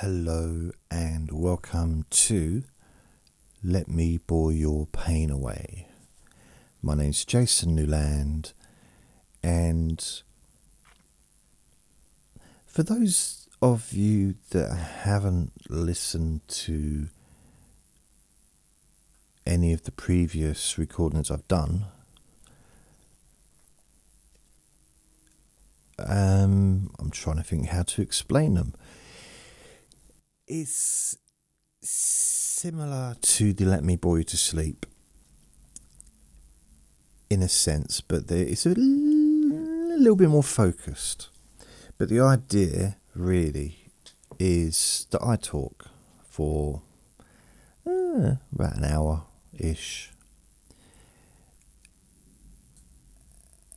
[0.00, 2.62] Hello and welcome to
[3.64, 5.88] Let Me Bore Your Pain Away.
[6.80, 8.52] My name's Jason Newland,
[9.42, 10.00] and
[12.64, 17.08] for those of you that haven't listened to
[19.44, 21.86] any of the previous recordings I've done,
[25.98, 28.74] um, I'm trying to think how to explain them
[30.48, 31.16] it's
[31.82, 34.86] similar to the Let Me Bore You to Sleep
[37.28, 41.28] in a sense, but it's a little bit more focused.
[41.98, 43.90] But the idea really
[44.38, 45.88] is that I talk
[46.28, 46.82] for
[47.86, 49.24] uh, about an hour
[49.58, 50.12] ish.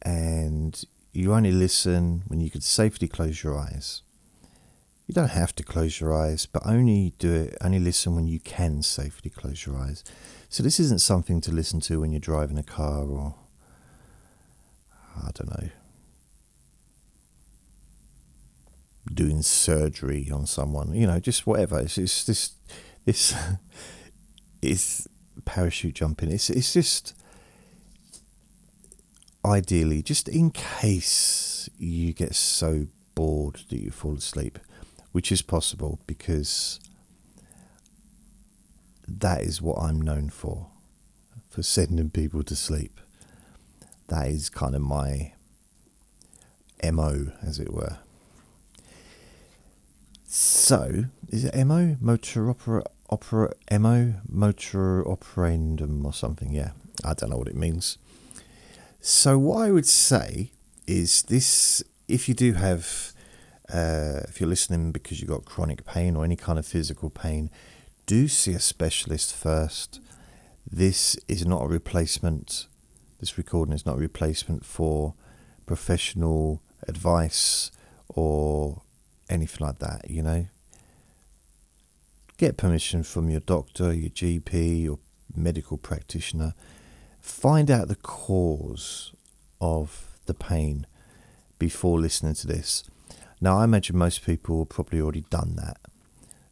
[0.01, 4.01] And you only listen when you can safely close your eyes.
[5.11, 8.39] You don't have to close your eyes, but only do it, only listen when you
[8.39, 10.05] can safely close your eyes.
[10.47, 13.35] So this isn't something to listen to when you're driving a car or,
[15.17, 15.69] I don't know,
[19.13, 21.81] doing surgery on someone, you know, just whatever.
[21.81, 22.55] It's, it's this,
[23.05, 23.35] this
[24.61, 25.09] is
[25.43, 26.31] parachute jumping.
[26.31, 27.21] It's, it's just,
[29.43, 34.57] ideally, just in case you get so bored that you fall asleep
[35.11, 36.79] which is possible because
[39.07, 40.67] that is what I'm known for,
[41.49, 42.99] for sending people to sleep.
[44.07, 45.33] That is kind of my
[46.83, 47.99] MO, as it were.
[50.27, 51.97] So, is it MO?
[51.99, 54.13] Motor opera, opera, MO?
[54.27, 56.53] Motor operandum or something?
[56.53, 56.71] Yeah,
[57.03, 57.97] I don't know what it means.
[59.01, 60.51] So, what I would say
[60.87, 63.13] is this if you do have
[63.73, 67.49] uh, if you're listening because you've got chronic pain or any kind of physical pain,
[68.05, 69.99] do see a specialist first.
[70.69, 72.67] This is not a replacement,
[73.19, 75.13] this recording is not a replacement for
[75.65, 77.71] professional advice
[78.09, 78.81] or
[79.29, 80.47] anything like that, you know.
[82.37, 84.99] Get permission from your doctor, your GP, your
[85.35, 86.53] medical practitioner.
[87.21, 89.13] Find out the cause
[89.61, 90.87] of the pain
[91.59, 92.83] before listening to this.
[93.43, 95.77] Now, I imagine most people probably already done that.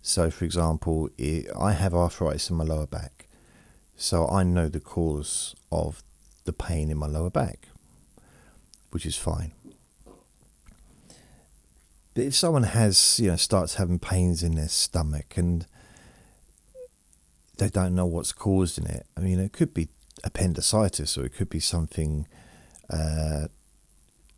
[0.01, 1.09] So, for example,
[1.57, 3.27] I have arthritis in my lower back,
[3.95, 6.01] so I know the cause of
[6.45, 7.67] the pain in my lower back,
[8.89, 9.51] which is fine.
[12.15, 15.67] But if someone has, you know, starts having pains in their stomach and
[17.59, 19.89] they don't know what's causing it, I mean, it could be
[20.23, 22.27] appendicitis or it could be something
[22.89, 23.47] uh,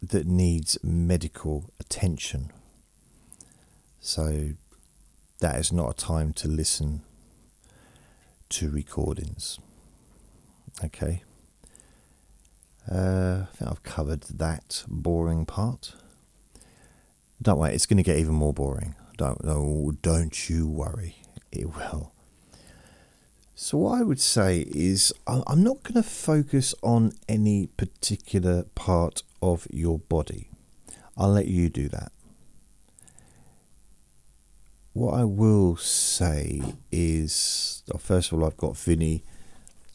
[0.02, 2.52] that needs medical attention.
[4.00, 4.52] So
[5.40, 7.02] that is not a time to listen
[8.50, 9.60] to recordings.
[10.84, 11.24] Okay.
[12.92, 15.94] Uh, I think I've covered that boring part.
[17.42, 18.96] Don't worry, it's going to get even more boring.
[19.18, 21.18] Don't, oh, don't you worry,
[21.52, 22.12] it will.
[23.64, 29.22] So, what I would say is, I'm not going to focus on any particular part
[29.40, 30.50] of your body.
[31.16, 32.12] I'll let you do that.
[34.94, 36.60] What I will say
[36.92, 39.24] is, oh, first of all, I've got Vinny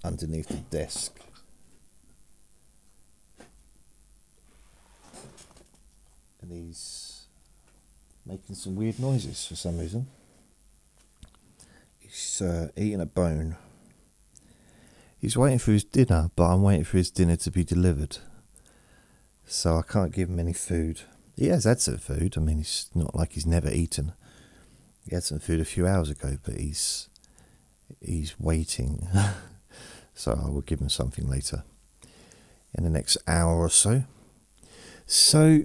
[0.05, 1.19] underneath the desk.
[6.41, 7.25] And he's
[8.25, 10.07] making some weird noises for some reason.
[12.17, 13.57] He's uh, eating a bone.
[15.19, 18.17] He's waiting for his dinner, but I'm waiting for his dinner to be delivered.
[19.45, 21.03] So I can't give him any food.
[21.37, 22.39] He has had some food.
[22.39, 24.15] I mean, it's not like he's never eaten.
[25.07, 27.11] He had some food a few hours ago, but he's
[28.01, 29.07] he's waiting.
[30.15, 31.65] so I will give him something later
[32.73, 34.05] in the next hour or so.
[35.05, 35.65] So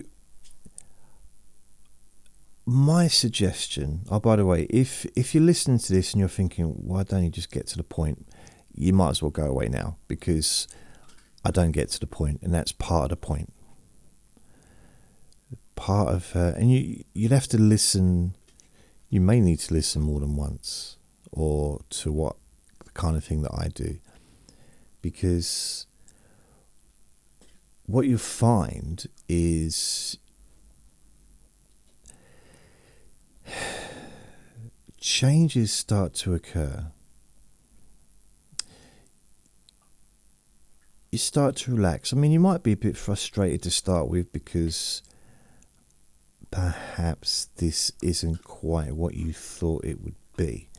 [2.71, 6.67] my suggestion, oh by the way, if if you're listening to this and you're thinking,
[6.67, 8.25] why don't you just get to the point?
[8.73, 10.69] You might as well go away now because
[11.43, 13.51] I don't get to the point, and that's part of the point.
[15.75, 18.35] Part of, uh, and you you'd have to listen.
[19.09, 20.95] You may need to listen more than once,
[21.29, 22.37] or to what
[22.85, 23.99] the kind of thing that I do,
[25.01, 25.87] because
[27.85, 30.17] what you find is
[34.99, 36.91] changes start to occur.
[41.11, 42.13] You start to relax.
[42.13, 45.01] I mean, you might be a bit frustrated to start with because
[46.51, 50.69] perhaps this isn't quite what you thought it would be.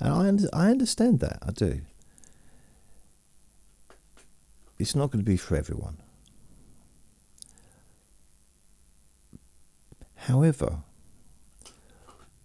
[0.00, 1.82] And I, I understand that, I do.
[4.78, 5.98] It's not going to be for everyone.
[10.16, 10.82] However,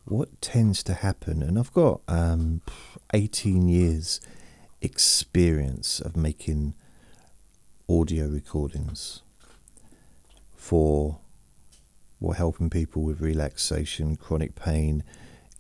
[0.06, 2.62] what tends to happen, and I've got um,
[3.14, 4.20] 18 years
[4.82, 6.74] experience of making
[7.88, 9.22] audio recordings
[10.56, 11.20] for
[12.22, 15.04] well, helping people with relaxation, chronic pain,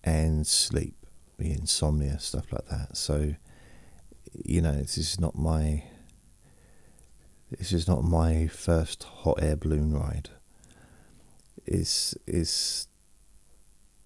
[0.03, 0.95] and sleep,
[1.37, 2.95] the insomnia, stuff like that.
[2.95, 3.35] So,
[4.45, 5.83] you know, this is not my
[7.49, 10.29] this is not my first hot air balloon ride.
[11.65, 12.87] It's it's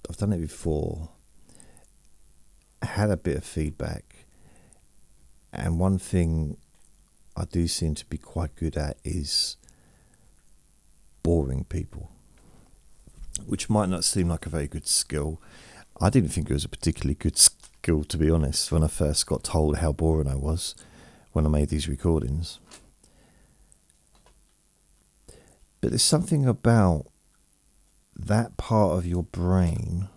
[0.10, 1.10] I've done it before.
[2.82, 4.26] Had a bit of feedback,
[5.52, 6.58] and one thing
[7.36, 9.58] I do seem to be quite good at is
[11.24, 12.12] boring people,
[13.46, 15.42] which might not seem like a very good skill.
[16.00, 19.26] I didn't think it was a particularly good skill, to be honest, when I first
[19.26, 20.76] got told how boring I was
[21.32, 22.60] when I made these recordings.
[25.82, 27.08] But there's something about
[28.16, 30.08] that part of your brain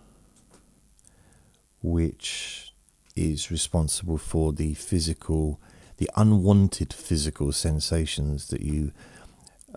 [1.81, 2.73] which
[3.15, 5.59] is responsible for the physical,
[5.97, 8.91] the unwanted physical sensations that you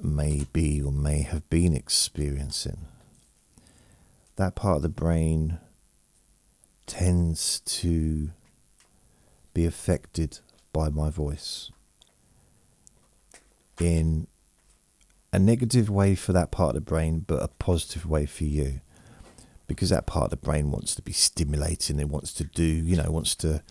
[0.01, 2.87] may be or may have been experiencing.
[4.37, 5.59] That part of the brain
[6.87, 8.31] tends to
[9.55, 10.39] be affected
[10.73, 11.71] by my voice
[13.79, 14.27] in
[15.33, 18.81] a negative way for that part of the brain, but a positive way for you.
[19.67, 22.97] Because that part of the brain wants to be stimulating, it wants to do, you
[22.97, 23.63] know, wants to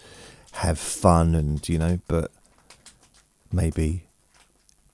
[0.53, 2.31] have fun and, you know, but
[3.51, 4.07] maybe.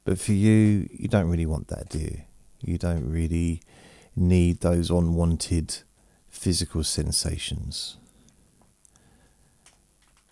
[0.03, 2.21] But for you, you don't really want that, do you?
[2.61, 3.61] You don't really
[4.15, 5.77] need those unwanted
[6.29, 7.97] physical sensations.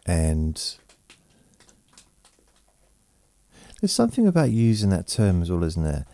[0.05, 0.61] And
[3.79, 6.05] there's something about using that term as well, isn't there?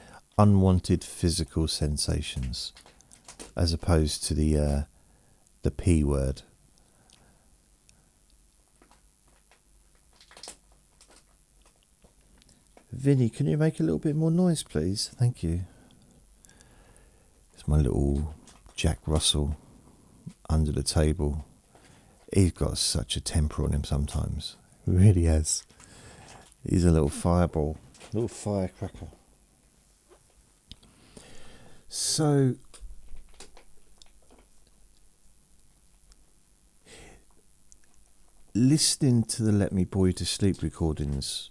[0.42, 2.74] Unwanted physical sensations,
[3.56, 4.82] as opposed to the uh,
[5.62, 6.42] the p word.
[12.92, 15.12] Vinny, can you make a little bit more noise, please?
[15.16, 15.62] Thank you.
[17.54, 18.34] It's my little
[18.76, 19.56] Jack Russell
[20.50, 21.46] under the table.
[22.34, 24.58] He's got such a temper on him sometimes.
[24.86, 25.64] He really has.
[26.68, 27.78] He's a little fireball,
[28.12, 29.08] little firecracker.
[31.94, 32.56] So,
[38.54, 41.50] listening to the Let Me You to Sleep recordings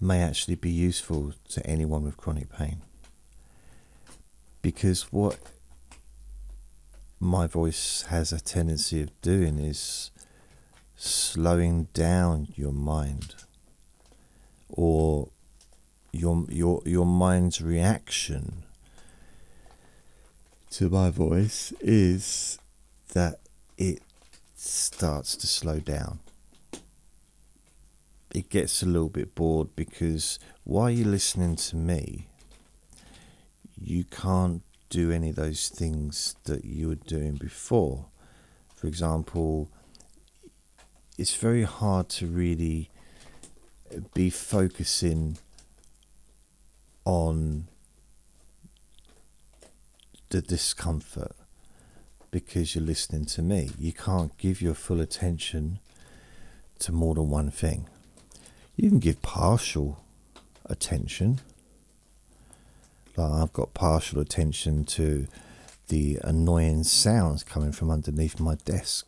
[0.00, 2.80] may actually be useful to anyone with chronic pain.
[4.62, 5.38] Because what
[7.20, 10.10] my voice has a tendency of doing is
[10.96, 13.34] slowing down your mind
[14.70, 15.28] or
[16.16, 18.64] your your your mind's reaction
[20.70, 22.58] to my voice is
[23.12, 23.36] that
[23.78, 24.02] it
[24.56, 26.20] starts to slow down.
[28.34, 32.26] It gets a little bit bored because while you're listening to me,
[33.80, 38.06] you can't do any of those things that you were doing before.
[38.74, 39.70] For example,
[41.16, 42.90] it's very hard to really
[44.14, 45.38] be focusing
[47.06, 47.68] on
[50.28, 51.34] the discomfort
[52.30, 53.70] because you're listening to me.
[53.78, 55.78] You can't give your full attention
[56.80, 57.88] to more than one thing.
[58.74, 60.04] You can give partial
[60.66, 61.40] attention.
[63.16, 65.28] Like I've got partial attention to
[65.88, 69.06] the annoying sounds coming from underneath my desk.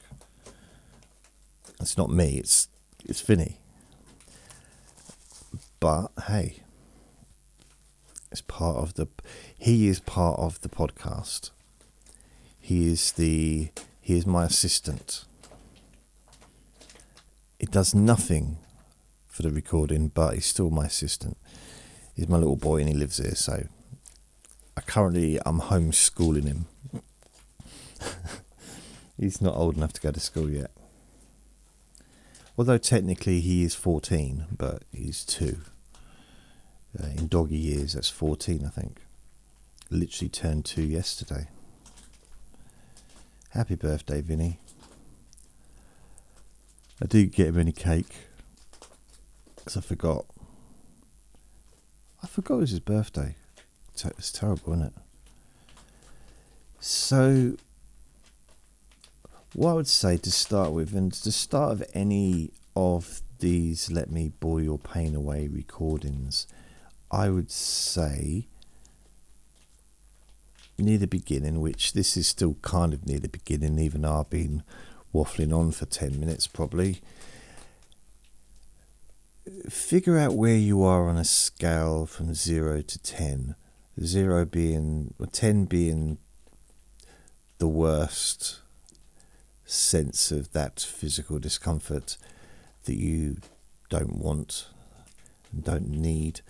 [1.81, 2.69] It's not me, it's
[3.05, 3.59] it's Vinny.
[5.81, 6.61] But hey,
[8.31, 9.09] is part of the
[9.59, 11.51] he is part of the podcast.
[12.61, 13.71] He is the
[14.01, 15.25] he is my assistant.
[17.59, 18.59] It does nothing
[19.27, 21.37] for the recording, but he's still my assistant.
[22.15, 23.67] He's my little boy and he lives here, so
[24.77, 26.67] I currently I'm homeschooling him.
[29.17, 30.71] he's not old enough to go to school yet.
[32.57, 35.59] Although technically he is 14, but he's 2
[36.99, 37.95] uh, in doggy years.
[37.95, 39.01] That's 14, I think.
[39.91, 41.49] Literally turned two yesterday.
[43.51, 44.59] Happy birthday, Vinny.
[47.03, 48.15] I didn't get him any cake
[49.57, 50.27] because I forgot.
[52.23, 53.37] I forgot it was his birthday.
[53.95, 54.93] It's terrible, isn't it?
[56.81, 57.57] So,
[59.55, 64.11] what I would say to start with, and to start of any of these Let
[64.11, 66.47] Me Bore Your Pain Away recordings,
[67.11, 68.49] I would say
[70.79, 74.31] near the beginning, which this is still kind of near the beginning, even though I've
[74.31, 74.63] been
[75.15, 77.01] waffling on for 10 minutes probably.
[79.69, 83.57] Figure out where you are on a scale from 0 to 10.
[84.05, 86.19] 0 being, or 10 being
[87.59, 88.61] the worst
[89.65, 92.17] sense of that physical discomfort
[92.85, 93.39] that you
[93.91, 94.69] don't want
[95.53, 96.41] and don't need,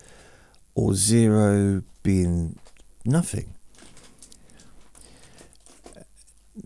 [0.79, 2.57] or zero being
[3.03, 3.53] nothing.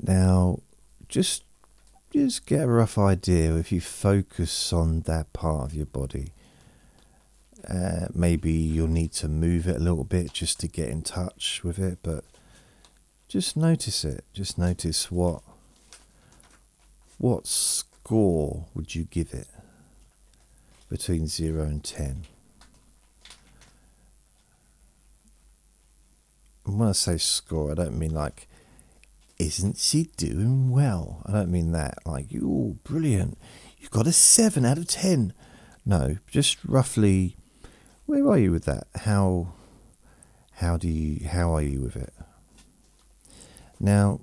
[0.02, 0.60] Now,
[1.08, 1.44] just
[2.12, 6.32] just get a rough idea if you focus on that part of your body.
[7.68, 11.62] Uh, maybe you'll need to move it a little bit just to get in touch
[11.64, 12.24] with it, but
[13.28, 14.26] just notice it.
[14.32, 15.42] Just notice what
[17.18, 19.48] what score would you give it
[20.88, 22.26] between 0 and 10?
[26.66, 28.48] When I say score, I don't mean like,
[29.38, 31.22] isn't she doing well?
[31.26, 32.00] I don't mean that.
[32.06, 33.38] Like, you brilliant.
[33.78, 35.34] You've got a 7 out of 10.
[35.86, 37.36] No, just roughly,
[38.06, 38.88] where are you with that?
[38.96, 39.54] How,
[40.54, 42.14] how do you, how are you with it?
[43.80, 44.22] Now,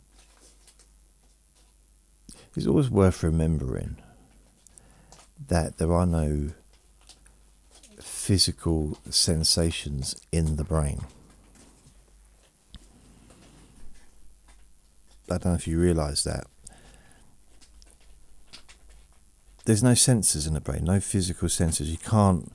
[2.57, 3.97] it's always worth remembering
[5.49, 6.51] that there are no
[8.01, 11.03] physical sensations in the brain.
[15.31, 16.47] I don't know if you realize that.
[19.65, 21.91] There's no senses in the brain, no physical senses.
[21.91, 22.53] You can't,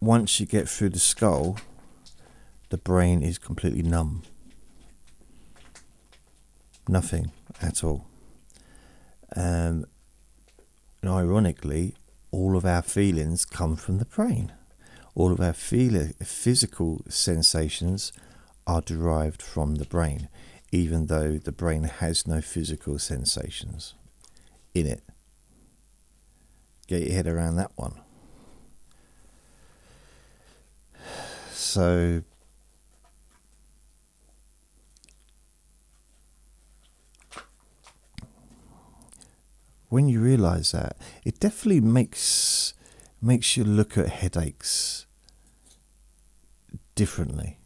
[0.00, 1.58] once you get through the skull,
[2.70, 4.22] the brain is completely numb.
[6.88, 8.06] Nothing at all.
[9.34, 9.86] Um,
[11.02, 11.94] and ironically,
[12.30, 14.52] all of our feelings come from the brain.
[15.14, 18.12] All of our feel- physical sensations
[18.66, 20.28] are derived from the brain,
[20.76, 23.94] even though the brain has no physical sensations
[24.74, 25.02] in it.
[26.86, 27.94] Get your head around that one.
[31.50, 32.22] So,
[39.88, 42.74] when you realize that, it definitely makes
[43.22, 45.06] makes you look at headaches
[46.94, 47.58] differently.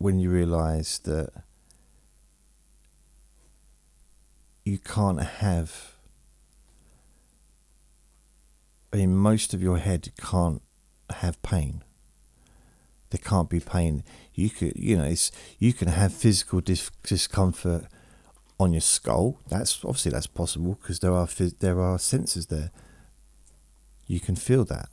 [0.00, 1.28] When you realize that
[4.64, 5.98] you can't have
[8.94, 10.62] I mean most of your head can't
[11.10, 11.84] have pain.
[13.10, 14.02] There can't be pain.
[14.32, 17.84] You could, you know, it's you can have physical dis- discomfort
[18.58, 19.38] on your skull.
[19.48, 21.28] That's obviously that's possible because there are
[21.58, 22.70] there are sensors there.
[24.06, 24.88] You can feel that.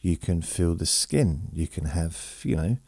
[0.00, 1.50] You can feel the skin.
[1.52, 2.78] You can have you know,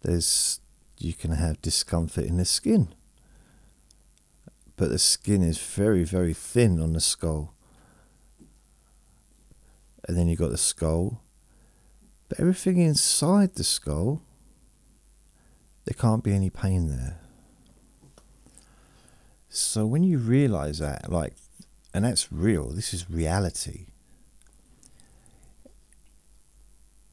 [0.00, 0.61] there's
[1.04, 2.88] you can have discomfort in the skin.
[4.76, 7.54] But the skin is very very thin on the skull.
[10.08, 11.22] And then you've got the skull.
[12.28, 14.22] But everything inside the skull,
[15.84, 17.18] there can't be any pain there.
[19.48, 21.34] So when you realize that, like,
[21.92, 23.86] and that's real, this is reality.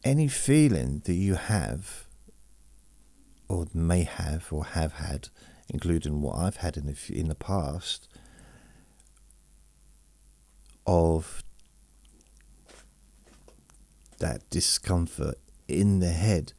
[0.06, 2.08] Any feeling that you have,
[3.50, 5.30] or may have, or have had,
[5.68, 8.08] including what I've had in the in the past,
[10.86, 11.44] of
[14.20, 15.38] that discomfort
[15.68, 16.54] in the head,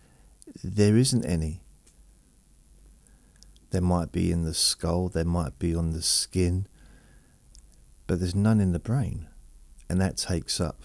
[0.62, 1.62] there isn't any.
[3.70, 6.66] There might be in the skull, there might be on the skin,
[8.06, 9.28] but there's none in the brain.
[9.88, 10.82] And that takes up,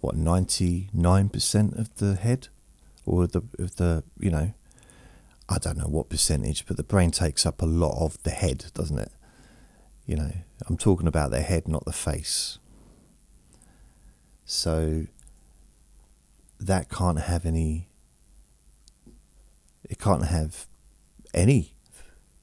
[0.00, 2.48] what, 99% of the head?
[3.04, 4.52] Or the, of the, you know,
[5.48, 8.66] I don't know what percentage, but the brain takes up a lot of the head,
[8.74, 9.12] doesn't it?
[10.04, 10.32] You know,
[10.66, 12.58] I'm talking about the head, not the face.
[14.44, 15.06] So
[16.58, 17.88] that can't have any,
[19.88, 20.66] it can't have
[21.34, 21.74] any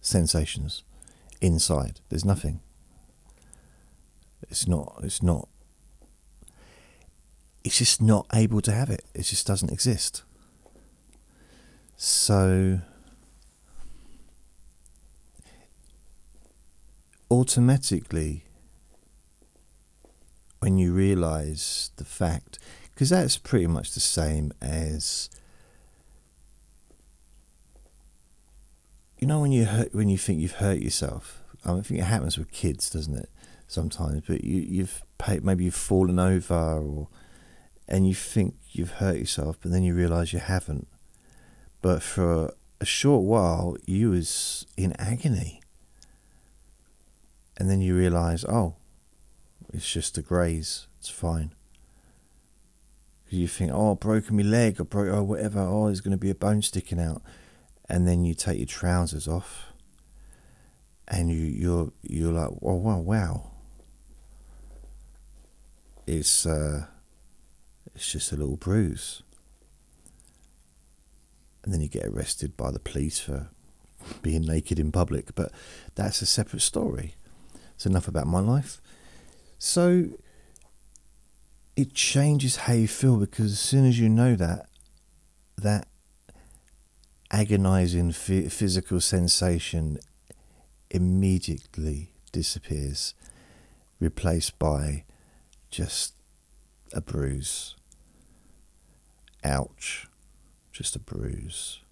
[0.02, 0.84] sensations
[1.42, 2.00] inside.
[2.10, 2.62] There's nothing.
[4.50, 5.00] It's not.
[5.04, 5.48] It's not.
[7.64, 9.06] It's just not able to have it.
[9.14, 10.24] It just doesn't exist.
[11.96, 12.82] So
[17.34, 18.46] automatically
[20.60, 22.60] when you realize the fact
[22.94, 25.32] because that's pretty much the same as
[29.18, 31.42] you know when you hurt when you think you've hurt yourself.
[31.66, 33.30] I, think it happens with kids, doesn't it?
[33.68, 35.02] Sometimes, but you you've
[35.42, 37.08] maybe you've fallen over or
[37.88, 40.88] and you think you've hurt yourself, but then you realise you haven't.
[41.82, 45.63] But for a short while, you was in agony,
[47.58, 48.76] and then you realise, oh,
[49.74, 50.88] it's just a graze.
[51.00, 51.54] It's fine.
[53.30, 55.60] You think, oh, I broken my leg, or broke, oh, whatever.
[55.60, 57.24] Oh, there's going to be a bone sticking out,
[57.90, 59.74] and then you take your trousers off,
[61.08, 63.52] and you you're you're like, oh wow, wow.
[66.06, 66.86] It's uh,
[67.96, 69.24] it's just a little bruise,
[71.64, 73.50] and then you get arrested by the police for
[74.22, 75.34] being naked in public.
[75.34, 75.52] But
[75.96, 77.16] that's a separate story.
[77.76, 78.82] It's enough about my life.
[79.58, 80.06] So
[81.76, 84.68] it changes how you feel because as soon as you know that,
[85.58, 85.88] that
[87.32, 89.98] agonizing physical sensation
[90.92, 93.16] immediately disappears,
[94.00, 95.04] replaced by
[95.72, 96.14] just
[96.94, 97.76] a bruise.
[99.44, 100.08] Ouch,
[100.72, 101.83] just a bruise.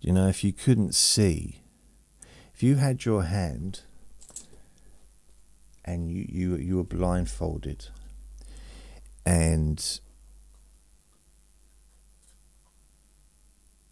[0.00, 1.62] You know, if you couldn't see,
[2.54, 3.82] if you had your hand
[5.84, 7.88] and you, you, you were blindfolded
[9.26, 10.00] and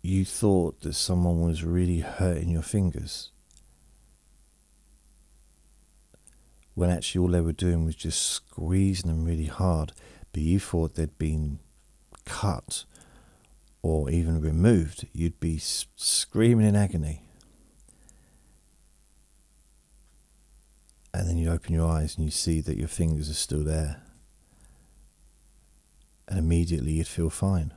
[0.03, 3.33] you thought that someone was really hurting your fingers,
[6.75, 9.93] when actually all they were doing was just squeezing them really hard,
[10.33, 11.59] but you thought they'd been
[12.25, 12.85] cut
[13.87, 17.23] or even removed, you'd be screaming in agony.
[21.14, 24.02] And then you open your eyes and you see that your fingers are still there.
[26.26, 27.73] And immediately you'd feel fine.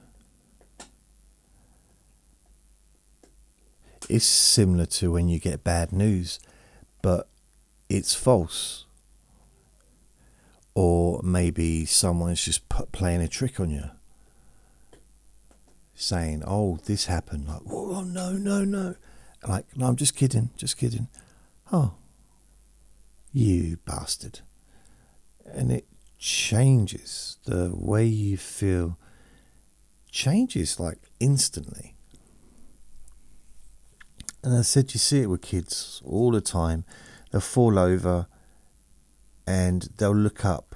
[4.09, 6.39] It's similar to when you get bad news,
[7.03, 7.29] but
[7.87, 8.85] it's false.
[10.73, 13.91] Or maybe someone's just playing a trick on you
[15.99, 18.95] saying, "Oh, this happened," like, "Oh no, no, no,"
[19.47, 21.07] like, "No, I'm just kidding, just kidding."
[21.71, 21.93] Oh,
[23.31, 24.39] you bastard!
[25.45, 28.97] And it changes the way you feel.
[30.11, 31.95] Changes like instantly.
[34.43, 36.85] And I said, you see it with kids all the time.
[37.31, 38.27] They'll fall over
[39.45, 40.75] and they'll look up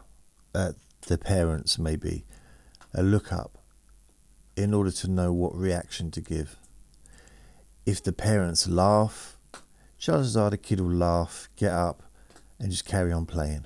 [0.53, 0.75] at
[1.07, 2.25] the parents, maybe.
[2.93, 3.57] They'll look up
[4.55, 6.57] in order to know what reaction to give.
[7.85, 9.37] If the parents laugh,
[9.97, 12.03] chances are the kid will laugh, get up,
[12.59, 13.65] and just carry on playing.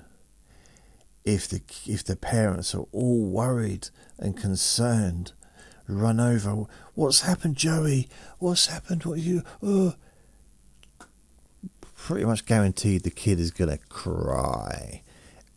[1.24, 5.32] If the if the parents are all worried and concerned,
[5.86, 6.64] run over.
[6.94, 8.08] What's happened, Joey?
[8.38, 9.04] What's happened?
[9.04, 9.42] What you?
[9.62, 9.92] Uh,
[11.94, 15.02] pretty much guaranteed the kid is gonna cry,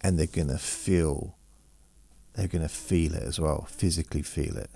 [0.02, 1.38] and they're gonna feel.
[2.34, 4.70] They're gonna feel it as well, physically feel it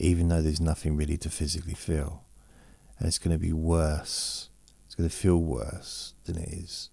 [0.00, 2.24] even though there's nothing really to physically feel.
[2.98, 4.48] And it's going to be worse.
[4.86, 6.90] It's going to feel worse than it is.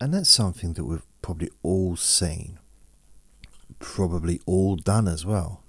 [0.00, 2.58] And that's something that we've probably all seen,
[3.78, 5.62] probably all done as well.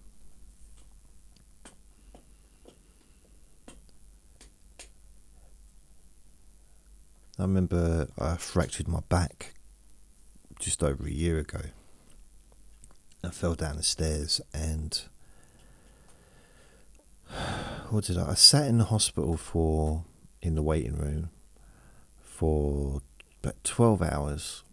[7.38, 9.54] I remember I fractured my back
[10.60, 11.62] just over a year ago.
[13.24, 15.02] I fell down the stairs and
[17.90, 18.32] what did I?
[18.32, 20.06] I sat in the hospital for
[20.42, 21.30] in the waiting room
[22.22, 23.02] for
[23.44, 24.64] about twelve hours,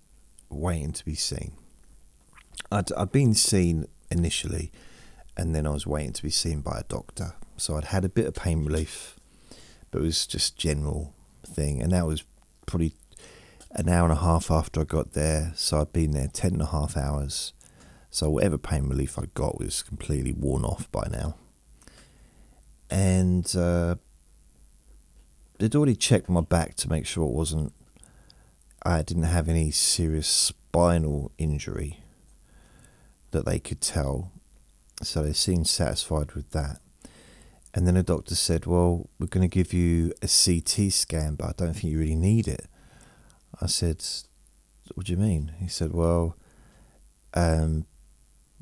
[0.49, 1.53] waiting to be seen.
[2.71, 4.71] I'd I'd been seen initially,
[5.37, 7.35] and then I was waiting to be seen by a doctor.
[7.57, 9.17] So I'd had a bit of pain relief,
[9.91, 12.25] but it was just general thing, and that was
[12.67, 12.93] probably
[13.73, 15.53] an hour and a half after I got there.
[15.57, 17.53] So I'd been there ten and a half hours
[18.16, 21.37] so whatever pain relief I got was completely worn off by now.
[22.88, 23.96] And uh,
[25.59, 27.74] they'd already checked my back to make sure it wasn't,
[28.83, 32.00] I didn't have any serious spinal injury
[33.33, 34.33] that they could tell.
[35.02, 36.81] So they seemed satisfied with that.
[37.74, 41.48] And then the doctor said, Well, we're going to give you a CT scan, but
[41.48, 42.64] I don't think you really need it.
[43.61, 44.02] I said,
[44.94, 45.52] What do you mean?
[45.59, 46.35] He said, Well,
[47.35, 47.85] um,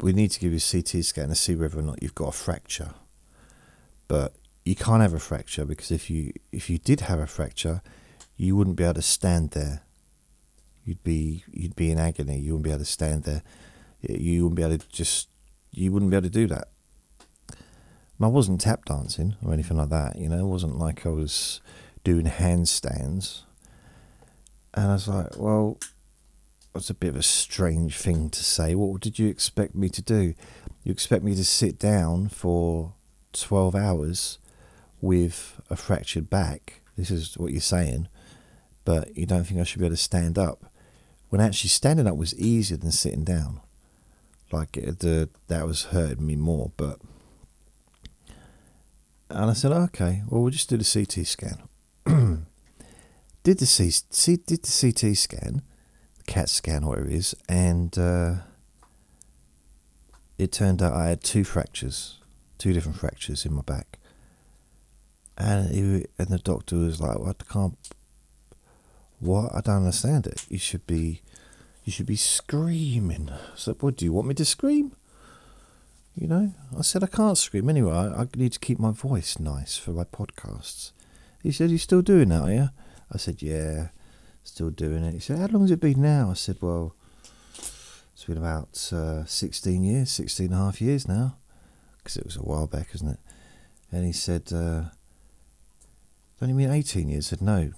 [0.00, 2.28] we need to give you a CT scan to see whether or not you've got
[2.28, 2.94] a fracture.
[4.08, 7.82] But you can't have a fracture because if you if you did have a fracture,
[8.36, 9.82] you wouldn't be able to stand there.
[10.84, 12.38] You'd be you'd be in agony.
[12.38, 13.42] You wouldn't be able to stand there.
[14.00, 15.28] You wouldn't be able to just
[15.70, 16.68] you wouldn't be able to do that.
[18.24, 20.16] I wasn't tap dancing or anything like that.
[20.16, 21.60] You know, it wasn't like I was
[22.04, 23.42] doing handstands.
[24.72, 25.78] And I was like, well,
[26.74, 28.74] that's a bit of a strange thing to say.
[28.74, 30.34] What did you expect me to do?
[30.82, 32.94] You expect me to sit down for
[33.32, 34.38] 12 hours
[35.00, 36.82] with a fractured back?
[36.96, 38.08] This is what you're saying.
[38.84, 40.72] But you don't think I should be able to stand up?
[41.28, 43.60] When actually standing up was easier than sitting down.
[44.50, 46.72] Like the that was hurting me more.
[46.76, 47.00] But
[49.30, 51.62] and I said, okay, well we'll just do the CT scan.
[53.42, 55.62] did the C, C did the CT scan,
[56.26, 58.34] CAT scan, whatever it is, and uh,
[60.38, 62.18] it turned out I had two fractures,
[62.58, 63.98] two different fractures in my back.
[65.36, 67.42] And and the doctor was like, "What?
[67.48, 67.76] I can't.
[69.18, 69.54] What?
[69.54, 70.44] I don't understand it.
[70.48, 71.22] You should be,
[71.84, 74.92] you should be screaming." So, what do you want me to scream?
[76.14, 77.92] You know, I said I can't scream anyway.
[77.92, 80.92] I, I need to keep my voice nice for my podcasts.
[81.42, 82.68] He said, "You're still doing that, are you?"
[83.10, 83.88] I said, "Yeah,
[84.44, 86.94] still doing it." He said, "How long has it been now?" I said, "Well,
[88.12, 91.36] it's been about uh, 16 years, 16 and a half years now,
[91.98, 93.20] because it was a while back, isn't it?"
[93.90, 94.84] And he said, uh,
[96.38, 97.72] "Don't you mean 18 years?" I said, "No,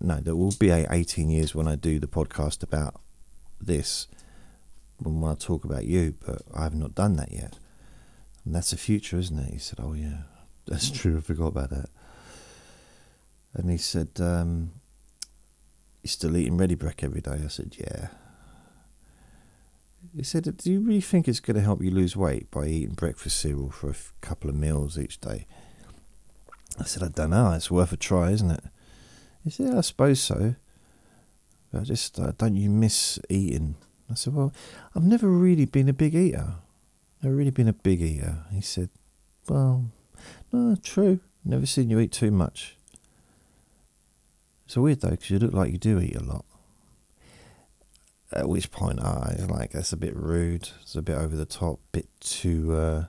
[0.00, 3.00] no, there will be 18 years when I do the podcast about
[3.60, 4.08] this."
[5.00, 7.56] When I talk about you, but I have not done that yet.
[8.48, 9.52] And that's the future, isn't it?
[9.52, 10.22] He said, Oh, yeah,
[10.66, 11.18] that's true.
[11.18, 11.90] I forgot about that.
[13.52, 14.72] And he said, um,
[16.08, 17.38] You're still eating Ready Brek every day?
[17.44, 18.08] I said, Yeah.
[20.16, 22.94] He said, Do you really think it's going to help you lose weight by eating
[22.94, 25.46] breakfast cereal for a f- couple of meals each day?
[26.80, 27.52] I said, I don't know.
[27.52, 28.64] It's worth a try, isn't it?
[29.44, 30.54] He said, I suppose so.
[31.70, 33.74] But I just, uh, don't you miss eating?
[34.10, 34.54] I said, Well,
[34.96, 36.54] I've never really been a big eater.
[37.22, 38.46] Never really been a big eater.
[38.50, 38.88] He said,
[39.46, 39.90] Well,
[40.54, 41.20] no, true.
[41.44, 42.77] Never seen you eat too much.
[44.68, 46.44] It's weird though, because you look like you do eat a lot.
[48.30, 50.68] At which point I was like, that's a bit rude.
[50.82, 53.04] It's a bit over the top, bit too, uh,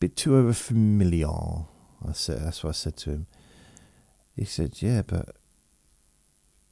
[0.00, 1.28] bit too over familiar.
[1.28, 3.26] I said, that's what I said to him.
[4.34, 5.36] He said, yeah, but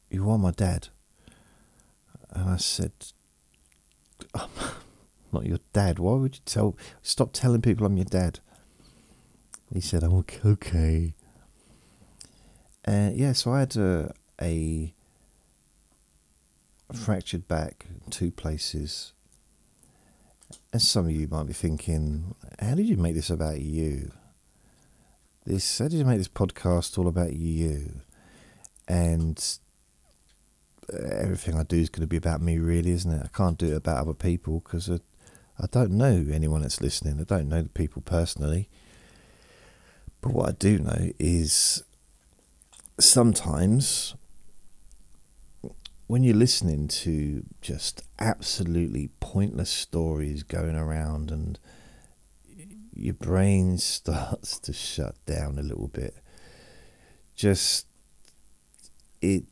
[0.09, 0.89] you are my dad.
[2.31, 2.93] And I said,
[4.35, 4.49] I'm
[5.31, 5.99] not your dad.
[5.99, 6.75] Why would you tell?
[7.03, 8.41] Stop telling people I'm your dad.
[9.71, 11.15] He said, "I'm okay."
[12.87, 14.95] Uh, yeah, so I had a, a
[16.93, 19.13] fractured back in two places.
[20.73, 24.13] And some of you might be thinking, how did you make this about you?
[25.47, 28.01] This how did you make this podcast all about you?
[28.89, 29.59] And
[30.93, 33.23] everything I do is going to be about me, really, isn't it?
[33.25, 34.99] I can't do it about other people because I,
[35.59, 37.21] I don't know anyone that's listening.
[37.21, 38.69] I don't know the people personally.
[40.21, 41.83] But what I do know is
[43.03, 44.15] sometimes
[46.07, 51.59] when you're listening to just absolutely pointless stories going around and
[52.93, 56.17] your brain starts to shut down a little bit,
[57.35, 57.87] just
[59.23, 59.45] it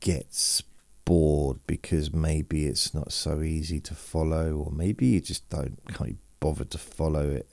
[0.00, 0.62] gets
[1.04, 6.18] bored because maybe it's not so easy to follow, or maybe you just don't can't
[6.40, 7.48] bother to follow it.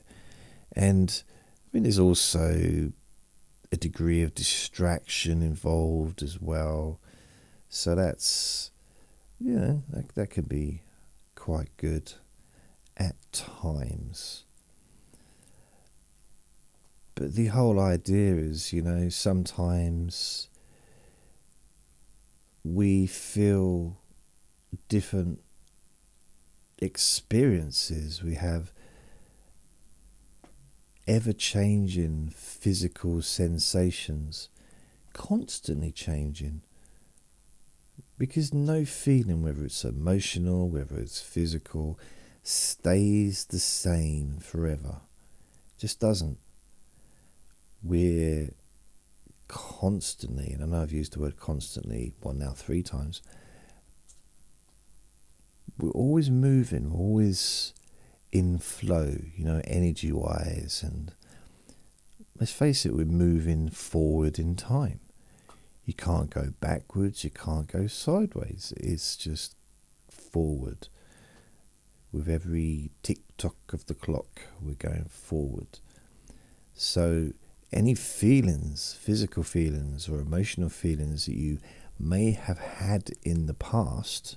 [0.72, 2.92] And I mean, there's also
[3.70, 7.00] a degree of distraction involved as well.
[7.68, 8.70] So that's
[9.38, 10.82] yeah, that that can be
[11.34, 12.12] quite good
[12.96, 14.44] at times.
[17.14, 20.48] But the whole idea is, you know, sometimes
[22.64, 23.96] we feel
[24.88, 25.40] different
[26.78, 28.22] experiences.
[28.22, 28.72] We have
[31.08, 34.50] ever changing physical sensations,
[35.12, 36.60] constantly changing.
[38.18, 41.98] Because no feeling, whether it's emotional, whether it's physical,
[42.42, 45.00] stays the same forever.
[45.78, 46.38] Just doesn't.
[47.82, 48.50] We're
[49.46, 53.22] constantly, and I know I've used the word constantly, well, now three times,
[55.78, 57.72] we're always moving, we're always
[58.32, 60.82] in flow, you know, energy wise.
[60.84, 61.12] And
[62.38, 65.00] let's face it, we're moving forward in time.
[65.84, 68.74] You can't go backwards, you can't go sideways.
[68.76, 69.56] It's just
[70.10, 70.88] forward.
[72.12, 75.78] With every tick tock of the clock, we're going forward.
[76.74, 77.32] So
[77.72, 81.58] any feelings, physical feelings or emotional feelings that you
[81.98, 84.36] may have had in the past,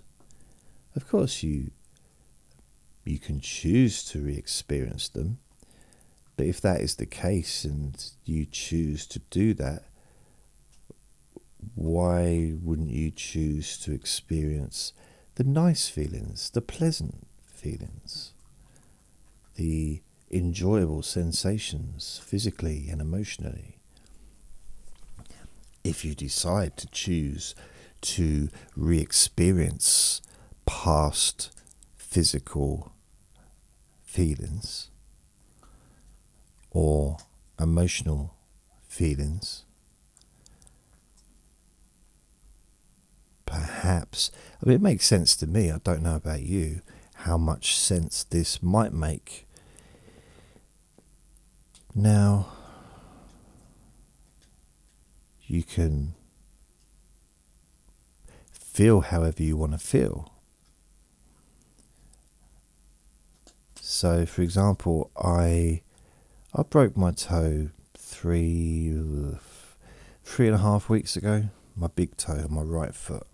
[0.96, 1.72] of course you
[3.04, 5.40] you can choose to re-experience them.
[6.38, 9.84] But if that is the case and you choose to do that,
[11.76, 14.94] why wouldn't you choose to experience
[15.36, 18.34] the nice feelings, the pleasant feelings,
[19.56, 23.78] the enjoyable sensations physically and emotionally?
[25.84, 27.56] If you decide to choose
[28.02, 30.22] to re experience
[30.66, 31.52] past
[32.12, 32.92] physical
[34.04, 34.90] feelings
[36.72, 37.16] or
[37.58, 38.36] emotional
[38.90, 39.64] feelings,
[43.46, 44.30] perhaps.
[44.62, 45.72] I mean, it makes sense to me.
[45.72, 46.82] I don't know about you,
[47.16, 49.48] how much sense this might make.
[51.96, 52.48] Now,
[55.44, 56.16] you can
[58.52, 60.31] feel however you want to feel.
[63.92, 65.82] So, for example, I
[66.56, 68.96] I broke my toe three
[70.24, 71.50] three and a half weeks ago.
[71.76, 73.28] My big toe on my right foot.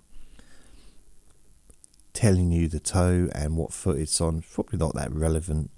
[2.14, 5.70] Telling you the toe and what foot it's on probably not that relevant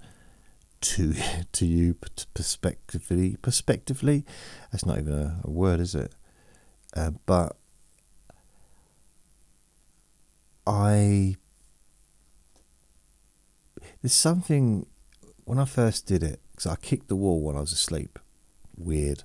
[0.80, 1.14] to
[1.52, 1.94] to you
[2.32, 4.24] perspectively perspectively.
[4.72, 6.14] That's not even a, a word is it?
[6.96, 7.54] Uh, but
[10.66, 11.36] I
[14.02, 14.86] there's something
[15.44, 18.18] when I first did it because I kicked the wall when I was asleep
[18.76, 19.24] weird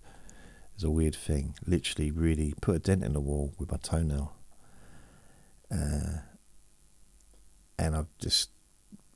[0.73, 4.35] it's a weird thing literally really put a dent in the wall with my toenail
[5.71, 6.19] uh,
[7.77, 8.49] and I've just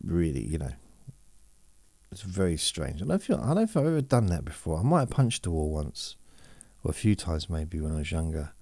[0.04, 0.72] really, you know,
[2.12, 3.02] it's very strange.
[3.02, 4.80] I don't know if I don't know if I've ever done that before.
[4.80, 6.16] I might have punched a wall once,
[6.84, 8.54] or a few times maybe when I was younger,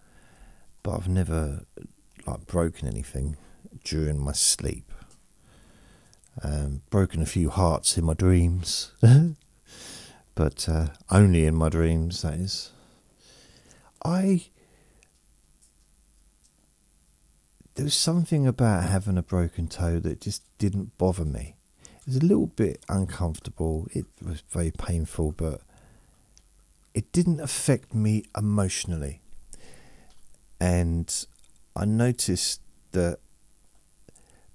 [0.84, 1.66] but I've never
[2.26, 3.38] like broken anything
[3.84, 4.92] during my sleep.
[6.44, 8.92] Um, broken a few hearts in my dreams,
[10.36, 12.22] but uh, only in my dreams.
[12.22, 12.72] That is.
[14.06, 14.46] I
[17.78, 21.56] there was something about having a broken toe that just didn't bother me.
[22.00, 23.88] It was a little bit uncomfortable.
[23.92, 25.62] It was very painful, but
[26.96, 29.22] it didn't affect me emotionally.
[30.60, 31.14] And
[31.76, 32.62] I noticed
[32.94, 33.20] that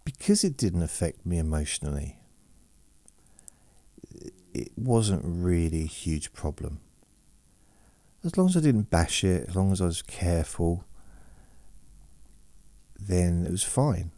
[0.04, 2.18] because it didn't affect me emotionally,
[4.54, 6.80] it wasn't really a huge problem.
[8.24, 10.84] As long as I didn't bash it, as long as I was careful,
[12.98, 14.12] then it was fine.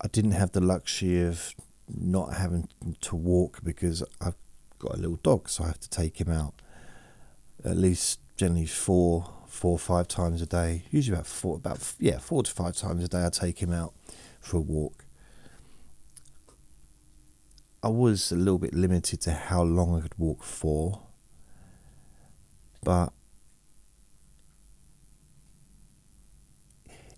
[0.00, 1.54] I didn't have the luxury of
[1.88, 2.68] not having
[3.02, 4.36] to walk because I've
[4.78, 6.54] got a little dog, so I have to take him out
[7.64, 10.84] at least generally four, four or five times a day.
[10.90, 13.24] Usually about four, about yeah, four to five times a day.
[13.24, 13.94] I take him out
[14.44, 15.04] for a walk.
[17.82, 21.02] I was a little bit limited to how long I could walk for,
[22.82, 23.12] but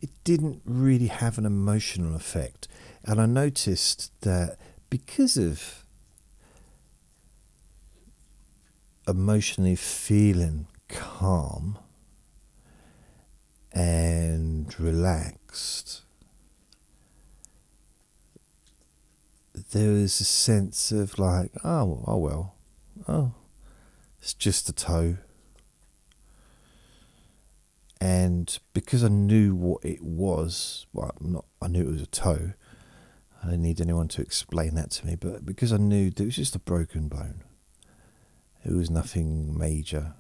[0.00, 2.66] it didn't really have an emotional effect.
[3.04, 4.58] And I noticed that
[4.90, 5.84] because of
[9.06, 11.78] emotionally feeling calm
[13.72, 16.02] and relaxed,
[19.56, 22.54] there was a sense of like, oh, oh well,
[23.08, 23.32] oh,
[24.20, 25.16] it's just a toe.
[28.00, 32.52] And because I knew what it was, well, not I knew it was a toe.
[33.42, 36.36] I didn't need anyone to explain that to me, but because I knew it was
[36.36, 37.42] just a broken bone,
[38.64, 40.14] it was nothing major.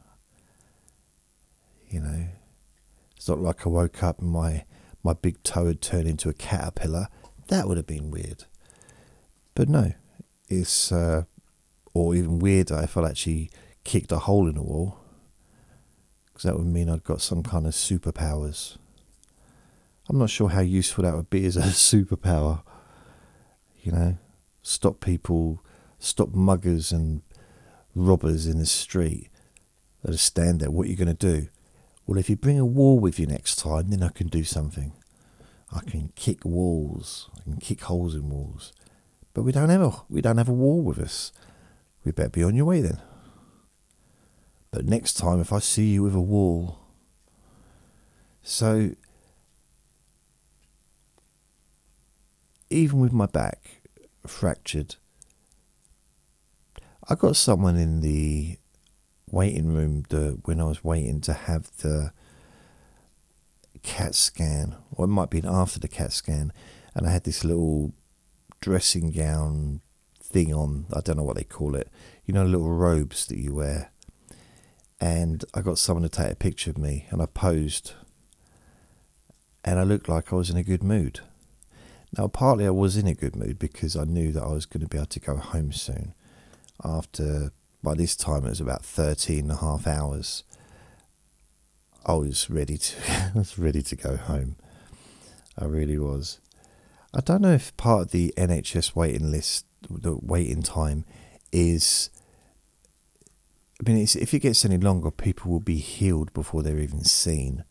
[1.88, 2.26] You know,
[3.16, 4.64] it's not like I woke up and my
[5.02, 7.08] my big toe had turned into a caterpillar.
[7.48, 8.44] That would have been weird.
[9.56, 9.94] But no,
[10.48, 11.24] it's uh,
[11.94, 13.50] or even weirder if I actually
[13.84, 14.98] kicked a hole in the wall
[16.26, 18.76] because that would mean I'd got some kind of superpowers.
[20.08, 22.62] I'm not sure how useful that would be as a superpower.
[23.82, 24.18] You know,
[24.62, 25.64] stop people,
[25.98, 27.22] stop muggers and
[27.94, 29.30] robbers in the street
[30.02, 30.70] that are stand there.
[30.70, 31.48] What are you going to do?
[32.06, 34.92] Well, if you bring a wall with you next time, then I can do something.
[35.72, 37.30] I can kick walls.
[37.38, 38.74] I can kick holes in walls.
[39.36, 41.30] But we don't have a we don't have a wall with us.
[42.02, 43.02] We better be on your way then.
[44.70, 46.78] But next time, if I see you with a wall.
[48.42, 48.92] So,
[52.70, 53.82] even with my back
[54.26, 54.96] fractured,
[57.06, 58.56] I got someone in the
[59.30, 62.10] waiting room the when I was waiting to have the
[63.82, 66.54] CAT scan, or it might be after the CAT scan,
[66.94, 67.92] and I had this little
[68.66, 69.80] dressing gown
[70.20, 70.86] thing on.
[70.92, 71.88] I don't know what they call it.
[72.24, 73.92] You know, little robes that you wear.
[75.00, 77.92] And I got someone to take a picture of me, and I posed,
[79.64, 81.20] and I looked like I was in a good mood.
[82.18, 84.80] Now, partly I was in a good mood because I knew that I was going
[84.80, 86.12] to be able to go home soon.
[86.82, 87.52] After,
[87.84, 90.42] by this time, it was about 13 and a half hours.
[92.04, 94.56] I was ready to, I was ready to go home.
[95.56, 96.40] I really was.
[97.16, 101.06] I don't know if part of the NHS waiting list, the waiting time,
[101.50, 102.10] is.
[103.80, 107.64] I mean, if it gets any longer, people will be healed before they're even seen.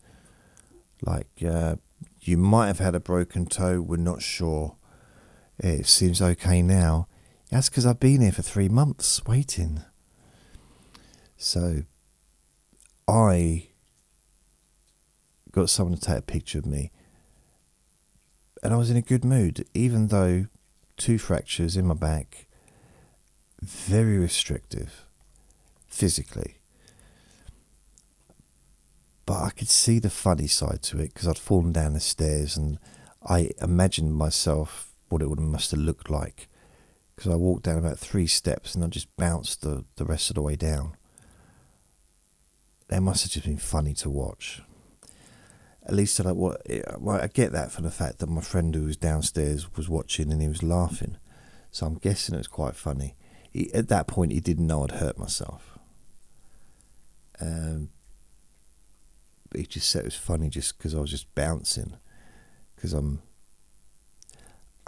[1.00, 1.76] Like, uh,
[2.20, 4.76] you might have had a broken toe, we're not sure.
[5.58, 7.08] It seems okay now.
[7.50, 9.82] That's because I've been here for three months waiting.
[11.36, 11.82] So,
[13.08, 13.68] I
[15.52, 16.90] got someone to take a picture of me
[18.66, 20.46] and I was in a good mood, even though
[20.96, 22.48] two fractures in my back,
[23.62, 25.04] very restrictive
[25.86, 26.56] physically.
[29.24, 32.56] But I could see the funny side to it because I'd fallen down the stairs
[32.56, 32.80] and
[33.24, 36.48] I imagined myself what it would must have looked like
[37.14, 40.34] because I walked down about three steps and I just bounced the, the rest of
[40.34, 40.96] the way down.
[42.90, 44.60] It must have just been funny to watch
[45.86, 46.62] at least I what
[46.98, 50.32] well, I get that from the fact that my friend who was downstairs was watching
[50.32, 51.16] and he was laughing,
[51.70, 53.14] so I'm guessing it was quite funny.
[53.50, 55.78] He, at that point, he didn't know I'd hurt myself.
[57.40, 57.90] Um,
[59.54, 61.96] he just said it was funny just because I was just bouncing,
[62.74, 63.22] because I'm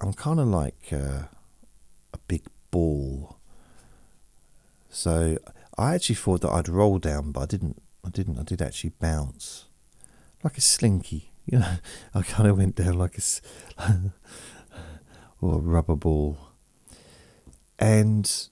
[0.00, 1.26] I'm kind of like uh,
[2.12, 3.38] a big ball.
[4.90, 5.38] So
[5.76, 7.80] I actually thought that I'd roll down, but I didn't.
[8.04, 8.38] I didn't.
[8.38, 9.67] I did actually bounce
[10.42, 11.32] like a slinky.
[11.46, 11.74] You know,
[12.14, 13.22] I kind of went down like a
[15.40, 16.38] or a rubber ball,
[17.78, 18.48] and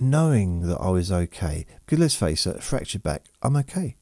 [0.00, 1.66] knowing that I was okay.
[1.84, 3.96] Because let's face it, fractured back, I'm okay.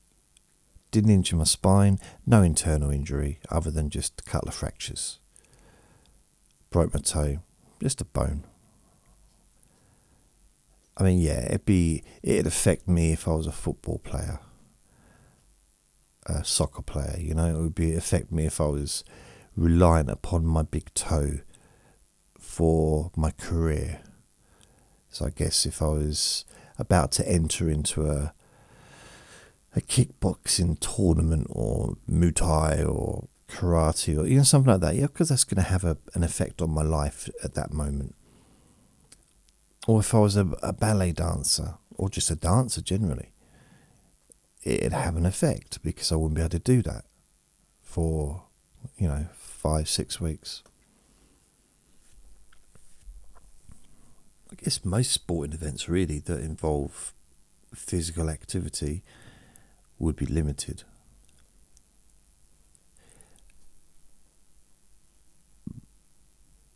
[0.90, 5.18] Didn't injure my spine, no internal injury other than just a couple of fractures.
[6.70, 7.38] Broke my toe,
[7.82, 8.44] just a bone.
[10.96, 14.40] I mean, yeah, it'd be it'd affect me if I was a football player,
[16.26, 17.16] a soccer player.
[17.18, 19.04] You know, it would be affect me if I was
[19.56, 21.38] reliant upon my big toe
[22.38, 24.00] for my career.
[25.08, 26.44] So I guess if I was
[26.78, 28.34] about to enter into a
[29.74, 35.06] a kickboxing tournament or Muay Thai or karate or you know something like that, yeah,
[35.06, 38.14] because that's going to have a, an effect on my life at that moment
[39.86, 43.32] or if I was a, a ballet dancer or just a dancer generally,
[44.62, 47.04] it'd have an effect because I wouldn't be able to do that
[47.82, 48.44] for,
[48.96, 50.62] you know, five, six weeks.
[54.50, 57.14] I guess most sporting events really that involve
[57.74, 59.02] physical activity
[59.98, 60.84] would be limited.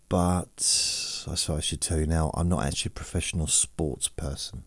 [0.09, 4.65] But I so I should tell you now, I'm not actually a professional sports person.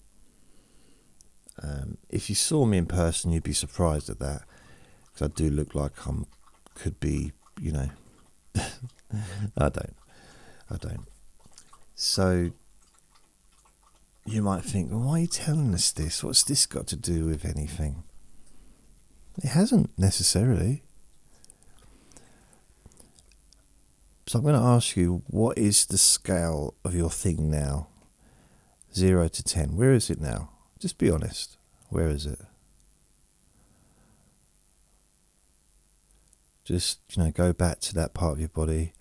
[1.62, 4.44] Um, if you saw me in person, you'd be surprised at that,
[5.06, 6.26] because I do look like I'm
[6.76, 7.90] could be, you know.
[8.56, 9.96] I don't,
[10.70, 11.06] I don't.
[11.96, 12.52] So
[14.26, 16.24] you might think, well, why are you telling us this?
[16.24, 18.04] What's this got to do with anything?
[19.44, 20.84] It hasn't necessarily.
[24.30, 27.88] So I'm going to ask you, what is the scale of your thing now?
[28.94, 29.76] Zero to ten.
[29.76, 30.52] Where is it now?
[30.78, 31.58] Just be honest.
[31.88, 32.38] Where is it?
[36.64, 38.94] Just, you know, go back to that part of your body.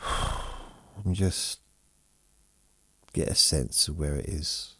[1.04, 1.60] And just
[3.12, 4.76] get a sense of where it is.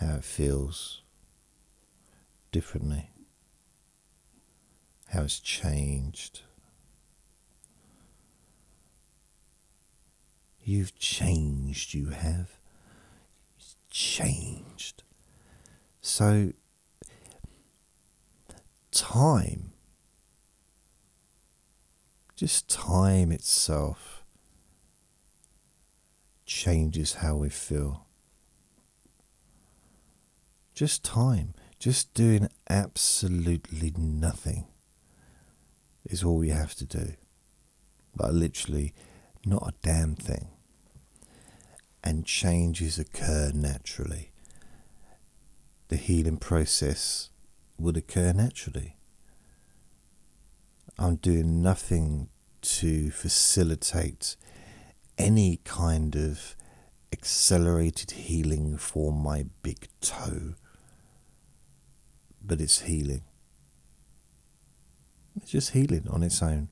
[0.00, 1.02] How it feels
[2.50, 3.10] differently,
[5.08, 6.42] how it's changed.
[10.62, 12.58] You've changed, you have.
[13.56, 15.02] It's changed.
[16.00, 16.52] So,
[18.90, 19.72] time,
[22.36, 24.24] just time itself,
[26.46, 28.06] changes how we feel.
[30.74, 34.66] Just time just doing absolutely nothing
[36.04, 37.14] is all you have to do.
[38.14, 38.92] But literally,
[39.46, 40.48] not a damn thing.
[42.04, 44.30] And changes occur naturally.
[45.88, 47.30] The healing process
[47.78, 48.96] would occur naturally.
[50.98, 52.28] I'm doing nothing
[52.60, 54.36] to facilitate
[55.16, 56.56] any kind of
[57.10, 60.56] accelerated healing for my big toe,
[62.44, 63.22] but it's healing.
[65.36, 66.68] It's just healing on its own,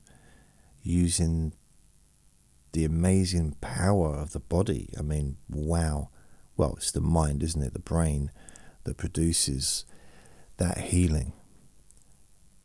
[0.83, 1.53] using
[2.73, 4.93] the amazing power of the body.
[4.97, 6.09] I mean, wow.
[6.57, 7.73] Well, it's the mind, isn't it?
[7.73, 8.31] The brain
[8.83, 9.85] that produces
[10.57, 11.33] that healing.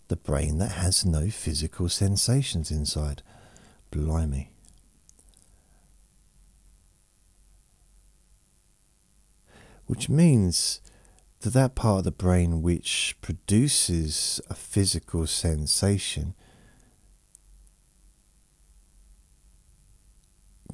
[0.09, 3.23] The brain that has no physical sensations inside.
[3.91, 4.51] Blimey.
[9.87, 10.81] Which means
[11.45, 16.35] that that part of the brain which produces a physical sensation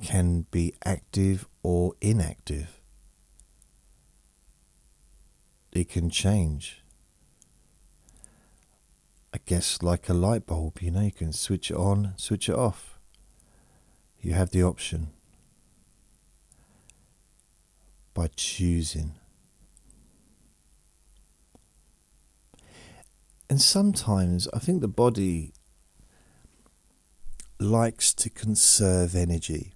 [0.01, 2.81] can be active or inactive.
[5.73, 6.85] It can change.
[9.35, 12.55] I guess like a light bulb, you know, you can switch it on, switch it
[12.55, 12.97] off.
[14.21, 15.09] You have the option
[18.14, 19.20] by choosing.
[23.51, 25.53] And sometimes I think the body
[27.59, 29.74] likes to conserve energy.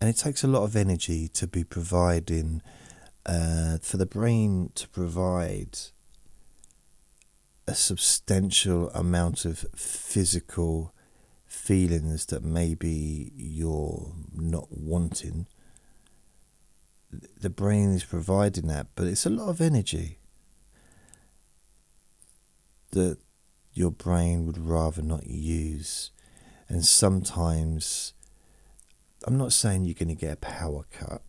[0.00, 2.60] And it takes a lot of energy to be providing,
[3.24, 5.78] uh, for the brain to provide
[7.68, 10.92] a substantial amount of physical
[11.46, 15.46] feelings that maybe you're not wanting.
[17.12, 20.19] The brain is providing that, but it's a lot of energy
[22.92, 23.18] that
[23.72, 26.10] your brain would rather not use.
[26.68, 28.14] And sometimes
[29.26, 31.22] I'm not saying you're going to get a power cut,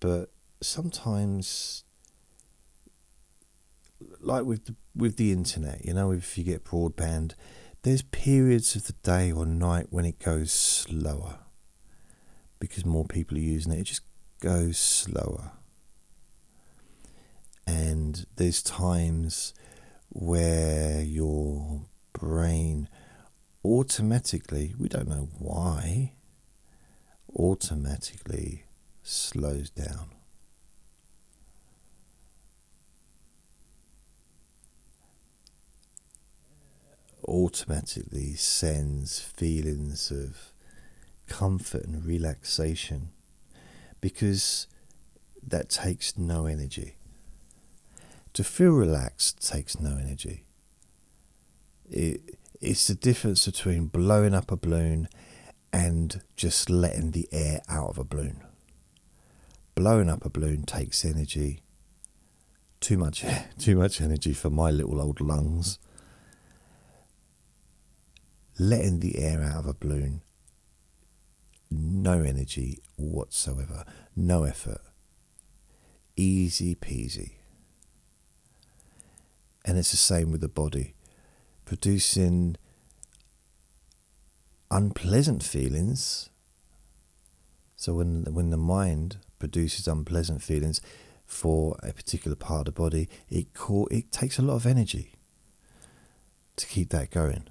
[0.00, 0.30] but
[0.62, 1.84] sometimes,
[4.20, 7.34] like with the, with the internet, you know, if you get broadband,
[7.82, 11.38] there's periods of the day or night when it goes slower
[12.58, 13.80] because more people are using it.
[13.80, 14.02] It just
[14.40, 15.52] goes slower,
[17.66, 19.52] and there's times
[20.10, 22.88] where your brain
[23.64, 26.12] automatically, we don't know why,
[27.34, 28.64] automatically
[29.02, 30.10] slows down.
[37.26, 40.52] Automatically sends feelings of
[41.26, 43.10] comfort and relaxation
[44.00, 44.68] because
[45.44, 46.96] that takes no energy.
[48.36, 50.44] To feel relaxed takes no energy.
[51.88, 55.08] It, it's the difference between blowing up a balloon
[55.72, 58.44] and just letting the air out of a balloon.
[59.74, 61.62] Blowing up a balloon takes energy.
[62.78, 63.24] Too much,
[63.58, 65.78] too much energy for my little old lungs.
[68.58, 70.20] Letting the air out of a balloon,
[71.70, 74.82] no energy whatsoever, no effort.
[76.18, 77.36] Easy peasy.
[79.66, 80.94] And it's the same with the body.
[81.64, 82.56] Producing
[84.70, 86.30] unpleasant feelings.
[87.74, 90.80] So when when the mind produces unpleasant feelings
[91.26, 95.12] for a particular part of the body, it call, it takes a lot of energy
[96.54, 97.48] to keep that going.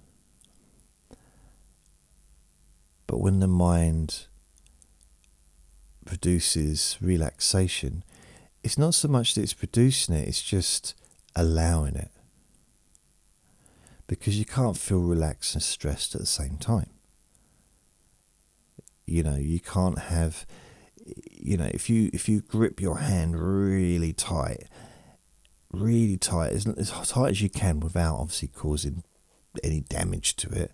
[3.07, 4.25] But when the mind
[6.05, 8.03] produces relaxation,
[8.63, 10.95] it's not so much that it's producing it, it's just
[11.35, 12.11] allowing it.
[14.07, 16.91] Because you can't feel relaxed and stressed at the same time.
[19.05, 20.45] You know, you can't have
[21.05, 24.67] you know, if you if you grip your hand really tight,
[25.71, 29.03] really tight, as, as tight as you can without obviously causing
[29.63, 30.71] any damage to it,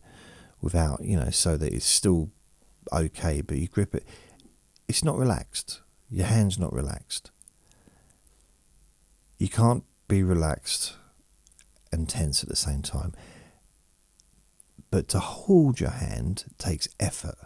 [0.62, 2.30] without you know, so that it's still
[2.93, 4.05] okay, but you grip it,
[4.88, 5.82] it's not relaxed.
[6.09, 7.32] Your hand's not relaxed.
[9.38, 10.95] You can't be relaxed
[11.89, 13.14] and tense at the same time.
[14.89, 17.38] But to hold your hand takes effort.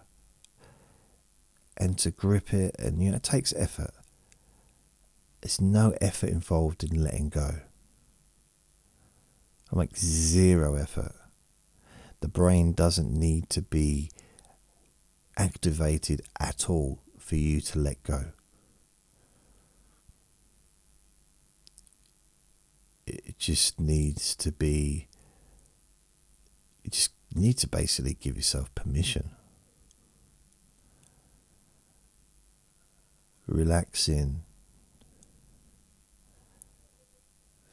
[1.77, 3.91] And to grip it, and you know, it takes effort.
[5.41, 7.59] There's no effort involved in letting go.
[9.71, 11.13] I make zero effort.
[12.21, 14.09] The brain doesn't need to be
[15.37, 18.31] activated at all for you to let go.
[23.07, 25.07] It just needs to be
[26.85, 29.31] you just need to basically give yourself permission.
[33.47, 34.43] Relaxing,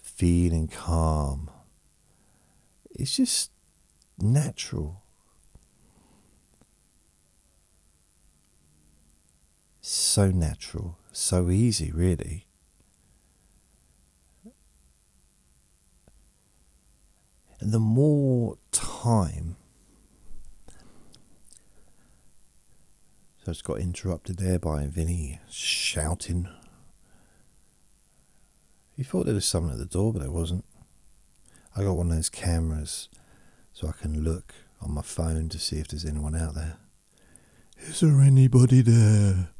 [0.01, 1.51] feeling calm.
[2.91, 3.51] It's just
[4.18, 5.03] natural.
[9.83, 12.47] So natural, so easy, really.
[17.71, 19.57] The more time,
[23.45, 26.49] so it's got interrupted there by Vinny shouting.
[28.97, 30.65] He thought there was someone at the door, but there wasn't.
[31.77, 33.09] I got one of those cameras
[33.73, 36.77] so I can look on my phone to see if there's anyone out there.
[37.79, 39.51] Is there anybody there?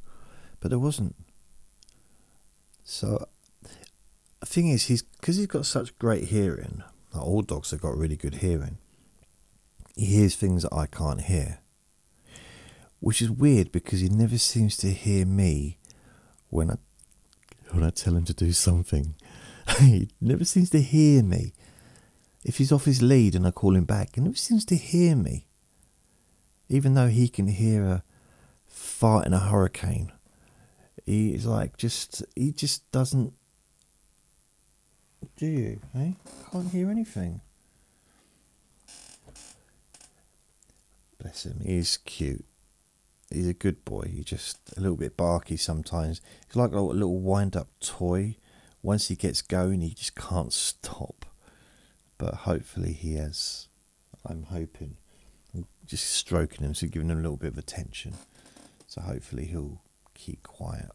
[0.61, 1.17] But there wasn't.
[2.85, 3.27] So
[4.41, 6.83] the thing is, he's because he's got such great hearing.
[7.13, 8.79] Like all dogs have got really good hearing.
[9.95, 11.59] He hears things that I can't hear,
[13.01, 15.79] which is weird because he never seems to hear me
[16.49, 16.77] when I
[17.71, 19.15] when I tell him to do something.
[19.79, 21.53] he never seems to hear me.
[22.45, 25.15] If he's off his lead and I call him back, he never seems to hear
[25.15, 25.47] me.
[26.69, 28.03] Even though he can hear a
[28.67, 30.11] fart in a hurricane,
[31.05, 33.35] he's like just he just doesn't.
[35.37, 35.81] Do you?
[35.95, 36.13] Eh?
[36.51, 37.41] Can't hear anything.
[41.21, 41.61] Bless him.
[41.65, 42.45] He's cute.
[43.31, 44.11] He's a good boy.
[44.13, 46.21] He's just a little bit barky sometimes.
[46.47, 48.37] He's like a little wind-up toy.
[48.83, 51.23] Once he gets going, he just can't stop
[52.23, 53.67] but hopefully he has.
[54.25, 54.97] I'm hoping.
[55.53, 58.15] I'm just stroking him, so giving him a little bit of attention.
[58.87, 59.83] So hopefully he'll
[60.15, 60.93] keep quiet.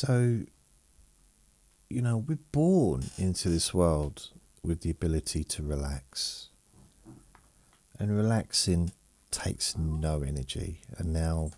[0.00, 0.40] So,
[1.90, 4.30] you know, we're born into this world
[4.62, 6.48] with the ability to relax.
[7.98, 8.92] And relaxing
[9.30, 10.80] takes no energy.
[10.96, 11.50] And now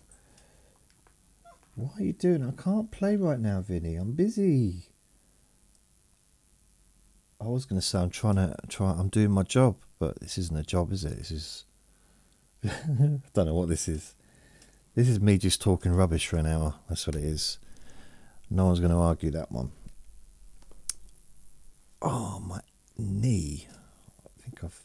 [1.75, 2.43] what are you doing?
[2.43, 3.95] I can't play right now, Vinny.
[3.95, 4.89] I'm busy.
[7.39, 8.91] I was going to say I'm trying to try.
[8.91, 11.17] I'm doing my job, but this isn't a job, is it?
[11.17, 11.63] This is.
[12.65, 14.15] I don't know what this is.
[14.95, 16.75] This is me just talking rubbish for an hour.
[16.89, 17.57] That's what it is.
[18.53, 19.71] No one's going to argue that one.
[22.03, 22.59] Oh, my
[22.99, 23.67] knee.
[24.23, 24.79] I think I've.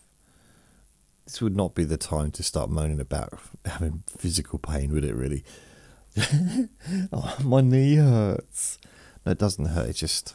[1.27, 5.15] This would not be the time to start moaning about having physical pain, would it,
[5.15, 5.45] really?
[7.13, 8.79] oh, my knee hurts.
[9.27, 9.91] No, it doesn't hurt.
[9.91, 10.35] It's just.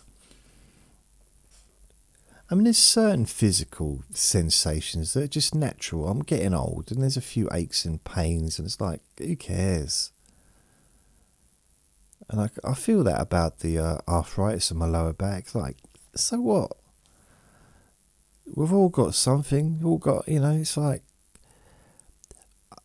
[2.51, 6.07] I mean, there's certain physical sensations that are just natural.
[6.07, 10.12] I'm getting old, and there's a few aches and pains, and it's like, who cares?
[12.29, 15.53] And I, I feel that about the uh, arthritis in my lower back.
[15.53, 15.77] Like,
[16.15, 16.71] so what?
[18.55, 19.77] We've all got something.
[19.77, 21.03] We've all got, you know, it's like,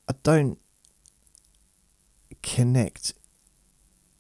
[0.09, 0.59] I don't
[2.43, 3.15] connect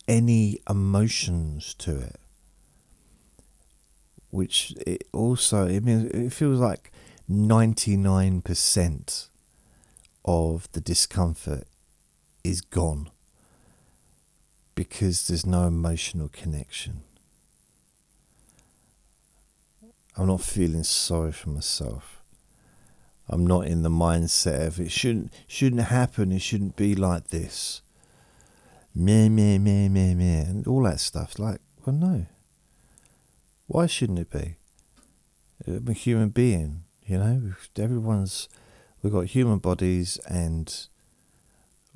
[0.06, 2.20] any emotions to it.
[4.30, 6.92] Which it also, I mean, it feels like
[7.30, 9.28] 99%
[10.24, 11.66] of the discomfort
[12.44, 13.10] is gone
[14.78, 17.02] because there's no emotional connection.
[20.16, 22.22] I'm not feeling sorry for myself.
[23.28, 27.82] I'm not in the mindset of it shouldn't shouldn't happen, it shouldn't be like this
[28.94, 31.40] meh, meh, meh, meh, meh, and all that stuff.
[31.40, 32.26] Like, well, no.
[33.66, 34.58] Why shouldn't it be?
[35.66, 37.54] Uh, I'm a human being, you know.
[37.76, 38.48] Everyone's,
[39.02, 40.86] we've got human bodies, and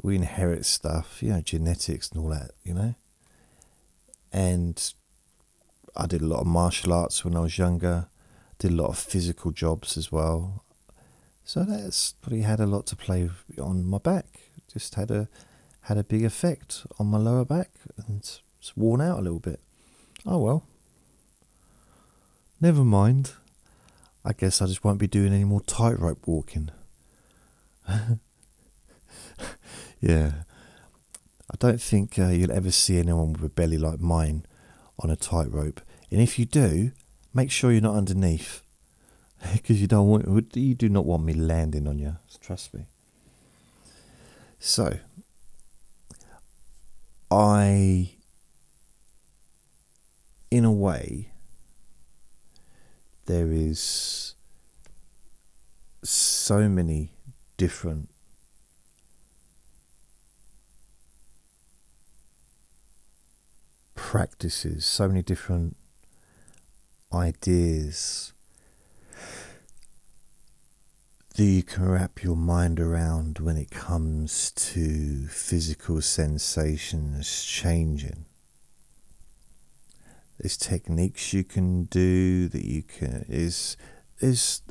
[0.03, 2.95] we inherit stuff, you know, genetics and all that, you know.
[4.33, 4.93] And
[5.97, 8.09] I did a lot of martial arts when I was younger.
[8.59, 10.65] Did a lot of physical jobs as well.
[11.45, 13.31] So that's probably had a lot to play
[13.61, 14.27] on my back.
[14.73, 15.29] Just had a
[15.83, 17.71] had a big effect on my lower back
[18.07, 18.21] and
[18.59, 19.61] it's worn out a little bit.
[20.25, 20.65] Oh well.
[22.61, 23.33] Never mind.
[24.25, 26.71] I guess I just won't be doing any more tightrope walking.
[30.03, 30.33] yeah.
[31.51, 34.45] I don't think uh, you'll ever see anyone with a belly like mine
[34.99, 35.81] on a tightrope.
[36.11, 36.93] And if you do,
[37.33, 38.63] make sure you're not underneath.
[39.55, 42.17] Because you don't want you do not want me landing on you.
[42.41, 42.87] Trust me.
[44.61, 44.99] So,
[47.29, 48.11] I,
[50.49, 51.33] in a way,
[53.27, 54.37] there is
[56.05, 57.15] so many
[57.57, 58.12] different
[64.03, 65.77] practices, so many different
[67.15, 68.33] ideas
[71.37, 78.27] that you can wrap your mind around when it comes to physical sensations changing.
[80.39, 83.77] There's techniques you can do that you can is
[84.19, 84.63] is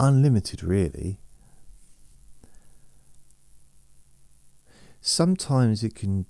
[0.00, 1.20] unlimited really.
[5.02, 6.24] Sometimes it can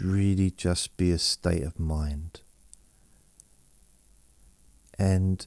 [0.00, 2.40] really just be a state of mind.
[4.98, 5.46] And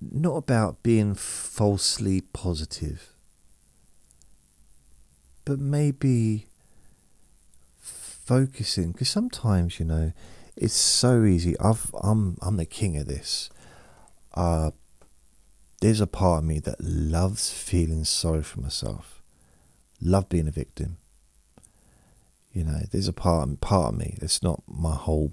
[0.00, 3.12] not about being falsely positive,
[5.44, 6.46] but maybe
[7.76, 10.12] focusing because sometimes you know
[10.56, 11.58] it's so easy.
[11.58, 13.50] I've I'm I'm the king of this.
[14.34, 14.70] Uh,
[15.80, 19.17] there's a part of me that loves feeling sorry for myself,
[20.00, 20.98] love being a victim.
[22.52, 24.18] You know, there's a part part of me.
[24.20, 25.32] It's not my whole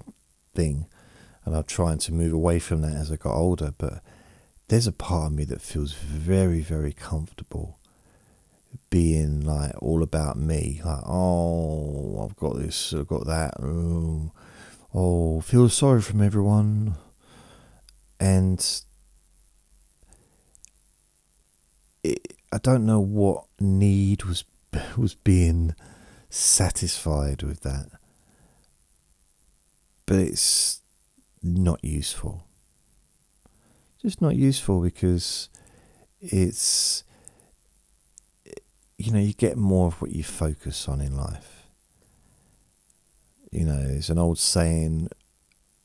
[0.54, 0.86] thing,
[1.44, 3.72] and I'm trying to move away from that as I got older.
[3.76, 4.02] But
[4.68, 7.78] there's a part of me that feels very, very comfortable
[8.90, 10.80] being like all about me.
[10.84, 13.54] Like, oh, I've got this, I've got that.
[13.62, 14.32] Oh,
[14.94, 16.94] oh feel sorry from everyone.
[18.18, 18.82] And
[22.04, 24.44] I don't know what need was
[24.96, 25.74] was being
[26.30, 27.86] satisfied with that,
[30.06, 30.80] but it's
[31.42, 32.44] not useful.
[34.02, 35.48] Just not useful because
[36.20, 37.04] it's
[38.98, 41.66] you know you get more of what you focus on in life.
[43.50, 45.08] You know it's an old saying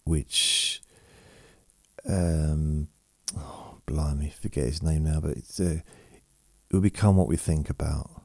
[0.03, 0.81] which
[2.07, 2.87] um
[3.37, 5.79] oh, blimey forget his name now but it's uh,
[6.69, 8.20] it will become what we think about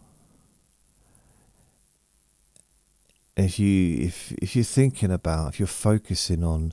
[3.37, 6.73] if you if if you're thinking about if you're focusing on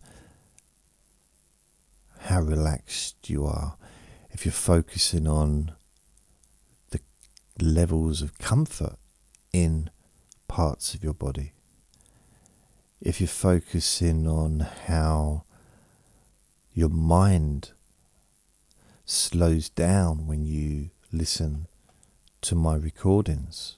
[2.21, 3.75] how relaxed you are,
[4.31, 5.73] if you're focusing on
[6.91, 7.01] the
[7.61, 8.95] levels of comfort
[9.51, 9.89] in
[10.47, 11.51] parts of your body,
[13.01, 15.43] if you're focusing on how
[16.73, 17.71] your mind
[19.05, 21.67] slows down when you listen
[22.39, 23.75] to my recordings,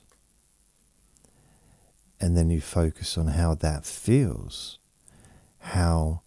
[2.20, 4.80] and then you focus on how that feels,
[5.60, 6.22] how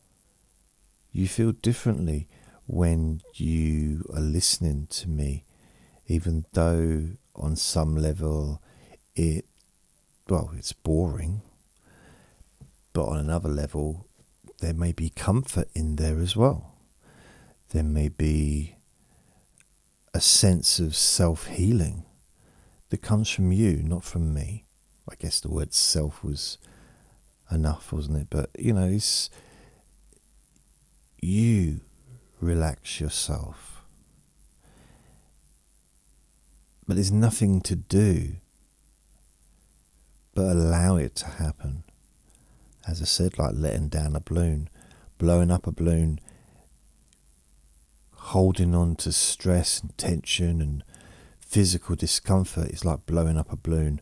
[1.12, 2.28] you feel differently
[2.66, 5.44] when you are listening to me,
[6.06, 8.62] even though on some level
[9.14, 9.46] it,
[10.28, 11.40] well, it's boring,
[12.92, 14.06] but on another level,
[14.60, 16.74] there may be comfort in there as well.
[17.70, 18.76] There may be
[20.14, 22.04] a sense of self healing
[22.90, 24.64] that comes from you, not from me.
[25.12, 26.58] I guess the word self was
[27.50, 28.26] enough, wasn't it?
[28.30, 29.30] But you know, it's
[31.20, 31.80] you
[32.40, 33.82] relax yourself.
[36.86, 38.36] But there's nothing to do
[40.34, 41.82] but allow it to happen.
[42.86, 44.70] As I said, like letting down a balloon,
[45.18, 46.20] blowing up a balloon,
[48.12, 50.84] holding on to stress and tension and
[51.40, 54.00] physical discomfort is like blowing up a balloon.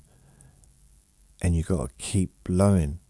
[1.43, 3.01] And you've got to keep blowing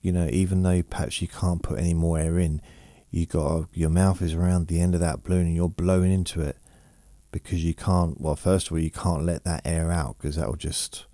[0.00, 2.62] you know, even though perhaps you can't put any more air in,
[3.10, 6.40] you got your mouth is around the end of that balloon and you're blowing into
[6.40, 6.56] it
[7.32, 8.20] because you can't.
[8.20, 11.06] Well, first of all, you can't let that air out because that'll just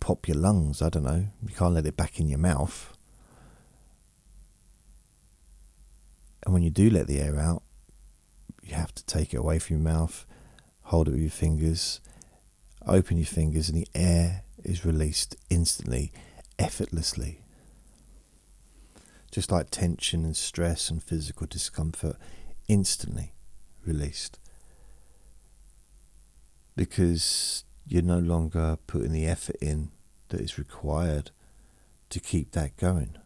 [0.00, 0.82] pop your lungs.
[0.82, 1.26] I don't know.
[1.46, 2.96] You can't let it back in your mouth.
[6.44, 7.62] And when you do let the air out,
[8.62, 10.26] you have to take it away from your mouth,
[10.82, 12.00] hold it with your fingers,
[12.88, 16.12] open your fingers, and the air is released instantly
[16.58, 17.40] effortlessly.
[19.30, 22.16] Just like tension and stress and physical discomfort
[22.66, 23.32] instantly
[23.84, 24.38] released.
[26.76, 29.90] Because you're no longer putting the effort in
[30.28, 31.30] that is required
[32.10, 33.16] to keep that going.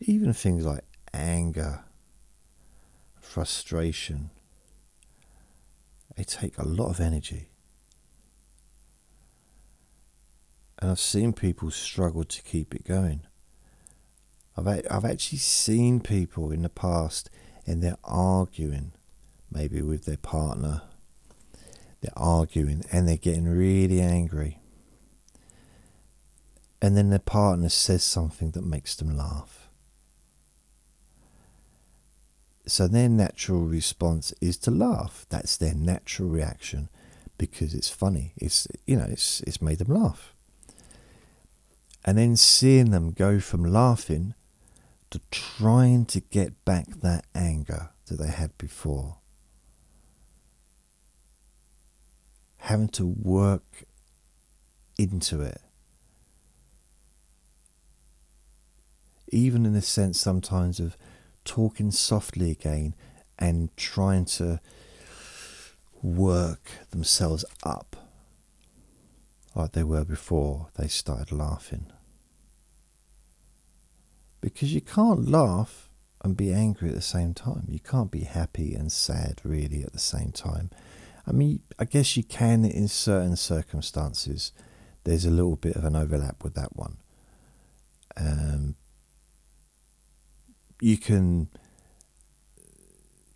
[0.00, 1.80] Even things like anger,
[3.20, 4.30] frustration,
[6.18, 7.48] they take a lot of energy.
[10.78, 13.22] and I've seen people struggle to keep it going.
[14.56, 17.30] I've I've actually seen people in the past
[17.66, 18.92] and they're arguing,
[19.50, 20.82] maybe with their partner.
[22.00, 24.60] They're arguing and they're getting really angry.
[26.80, 29.57] And then their partner says something that makes them laugh.
[32.68, 35.24] So their natural response is to laugh.
[35.30, 36.90] That's their natural reaction
[37.38, 38.34] because it's funny.
[38.36, 40.34] It's you know it's it's made them laugh.
[42.04, 44.34] And then seeing them go from laughing
[45.10, 49.16] to trying to get back that anger that they had before.
[52.58, 53.84] Having to work
[54.98, 55.60] into it.
[59.28, 60.96] Even in the sense sometimes of
[61.48, 62.94] talking softly again
[63.38, 64.60] and trying to
[66.02, 67.96] work themselves up
[69.54, 71.86] like they were before they started laughing.
[74.40, 75.88] Because you can't laugh
[76.22, 77.64] and be angry at the same time.
[77.66, 80.70] You can't be happy and sad really at the same time.
[81.26, 84.52] I mean, I guess you can in certain circumstances.
[85.04, 86.98] There's a little bit of an overlap with that one.
[88.16, 88.76] Um,
[90.80, 91.48] you can,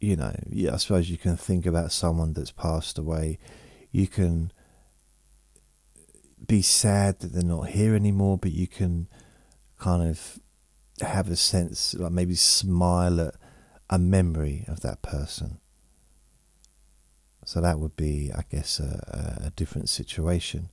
[0.01, 3.39] you know, yeah, I suppose you can think about someone that's passed away.
[3.91, 4.53] You can
[6.47, 9.09] be sad that they're not here anymore, but you can
[9.79, 10.39] kind of
[11.01, 13.35] have a sense, like maybe smile at
[13.91, 15.59] a memory of that person.
[17.45, 20.69] So that would be, I guess, a, a different situation.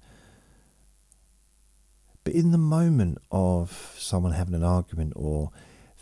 [2.23, 5.51] But in the moment of someone having an argument or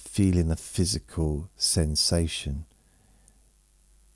[0.08, 2.66] feeling a physical sensation,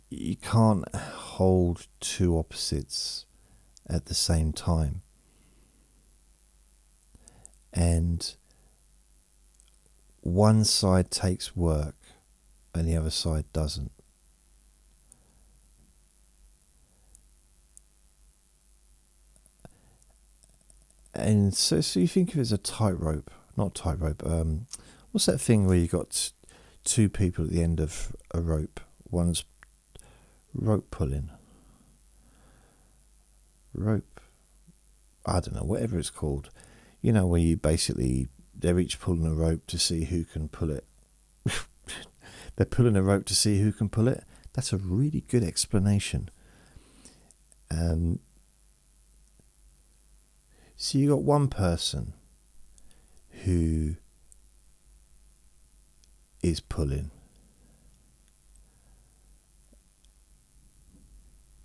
[0.09, 3.25] you can't hold two opposites
[3.87, 5.01] at the same time.
[7.73, 8.35] And
[10.21, 11.95] one side takes work
[12.73, 13.91] and the other side doesn't.
[21.13, 24.25] And so, so you think of it as a tightrope, not tightrope.
[24.25, 24.67] Um,
[25.11, 26.31] what's that thing where you got
[26.83, 28.79] two people at the end of a rope?
[29.09, 29.43] One's
[30.53, 31.29] rope pulling.
[33.73, 34.19] Rope.
[35.25, 36.49] I don't know, whatever it's called.
[37.01, 40.69] You know, where you basically they're each pulling a rope to see who can pull
[40.69, 40.85] it.
[42.55, 44.23] they're pulling a rope to see who can pull it.
[44.53, 46.29] That's a really good explanation.
[47.69, 48.19] Um,
[50.75, 52.13] so you got one person
[53.45, 53.95] who
[56.43, 57.11] is pulling.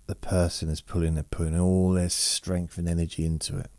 [0.07, 3.69] The person is pulling, they're putting all their strength and energy into it.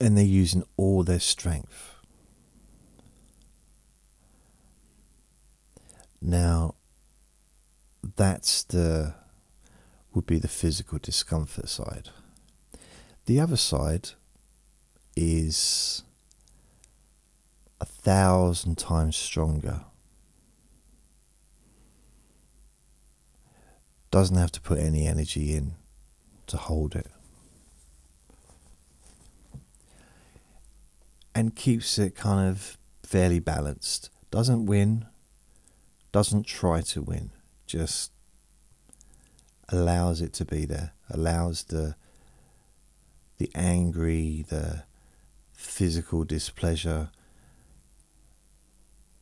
[0.00, 1.94] and they're using all their strength.
[6.20, 6.74] Now,
[8.16, 9.14] that's the
[10.12, 12.08] would be the physical discomfort side.
[13.26, 14.10] The other side
[15.16, 16.04] is
[17.80, 19.80] a thousand times stronger.
[24.10, 25.74] Doesn't have to put any energy in
[26.46, 27.08] to hold it.
[31.36, 34.08] and keeps it kind of fairly balanced.
[34.30, 35.04] Doesn't win,
[36.10, 37.30] doesn't try to win,
[37.66, 38.10] just
[39.68, 41.94] allows it to be there, allows the
[43.36, 44.84] the angry, the
[45.66, 47.10] physical displeasure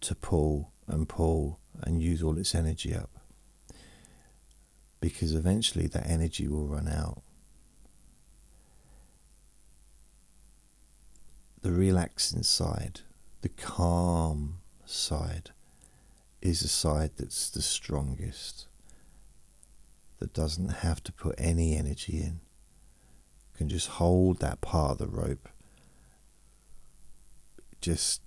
[0.01, 3.11] to pull and pull and use all its energy up.
[5.01, 7.23] Because eventually that energy will run out.
[11.65, 13.01] the relaxing side,
[13.41, 15.51] the calm side,
[16.43, 18.67] is the side that's the strongest,
[20.19, 22.41] that doesn't have to put any energy in,
[23.57, 25.49] can just hold that part of the rope,
[27.85, 28.23] just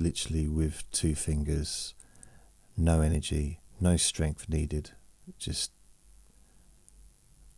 [0.00, 1.94] literally with two fingers,
[2.76, 4.90] no energy, no strength needed,
[5.38, 5.70] just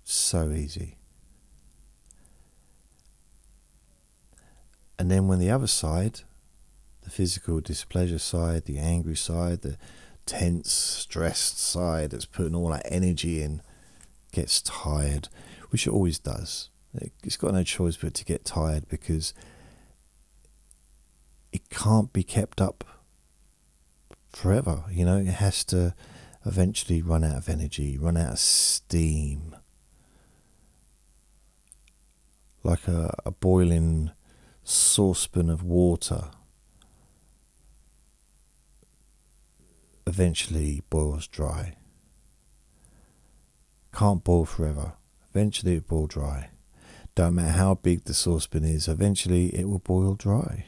[0.04, 0.98] so easy.
[4.98, 6.20] And then when the other side,
[7.00, 9.78] the physical displeasure side, the angry side, the
[10.26, 13.62] tense, stressed side that's putting all that energy in,
[14.32, 15.30] gets tired,
[15.70, 16.68] which it always does.
[17.24, 19.32] It's got no choice but to get tired because
[21.52, 22.84] it can't be kept up
[24.28, 24.84] forever.
[24.90, 25.94] You know, it has to
[26.44, 29.56] eventually run out of energy, run out of steam.
[32.62, 34.10] Like a, a boiling
[34.62, 36.30] saucepan of water
[40.06, 41.76] eventually boils dry.
[43.94, 44.92] Can't boil forever.
[45.30, 46.50] Eventually it will boil dry.
[47.14, 50.66] Don't matter how big the saucepan is, eventually it will boil dry.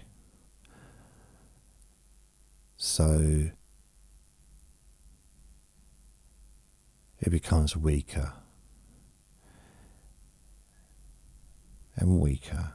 [2.82, 3.50] So
[7.18, 8.32] it becomes weaker
[11.94, 12.72] and weaker.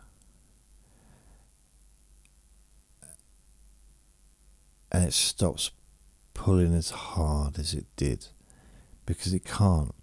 [4.91, 5.71] And it stops
[6.35, 8.27] pulling as hard as it did
[9.07, 9.95] because it can't.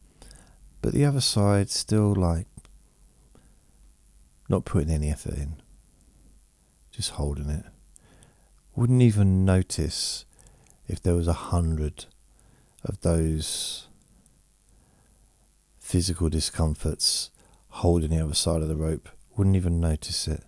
[0.81, 2.49] But the other side still like
[4.49, 5.63] not putting any effort in,
[6.91, 7.72] just holding it.
[8.75, 10.25] Wouldn't even notice
[10.89, 12.07] if there was a hundred
[12.85, 13.89] of those
[15.79, 17.31] physical discomforts
[17.69, 19.11] holding the other side of the rope.
[19.37, 20.45] Wouldn't even notice it.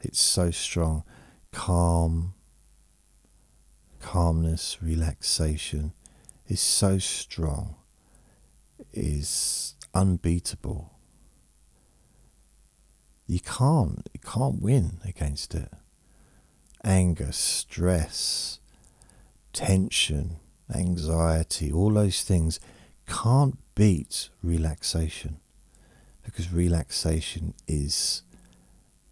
[0.00, 1.04] It's so strong.
[1.50, 2.34] Calm,
[4.00, 5.94] calmness, relaxation
[6.46, 7.76] is so strong,
[8.92, 10.98] is unbeatable.
[13.26, 15.72] You can't, you can't win against it.
[16.82, 18.60] Anger, stress,
[19.52, 20.36] tension,
[20.74, 22.58] anxiety, all those things
[23.06, 25.40] can't beat relaxation
[26.24, 28.22] because relaxation is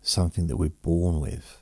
[0.03, 1.61] something that we're born with.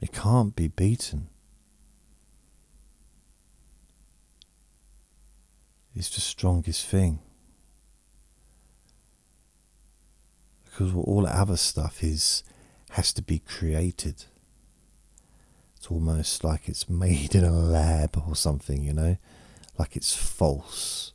[0.00, 1.28] It can't be beaten.
[5.94, 7.18] It's the strongest thing.
[10.78, 12.44] Because all that other stuff is
[12.90, 14.26] has to be created.
[15.76, 19.16] It's almost like it's made in a lab or something, you know,
[19.76, 21.12] like it's false.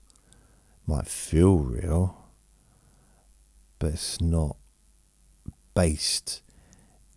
[0.86, 2.28] Might feel real,
[3.80, 4.58] but it's not
[5.74, 6.42] based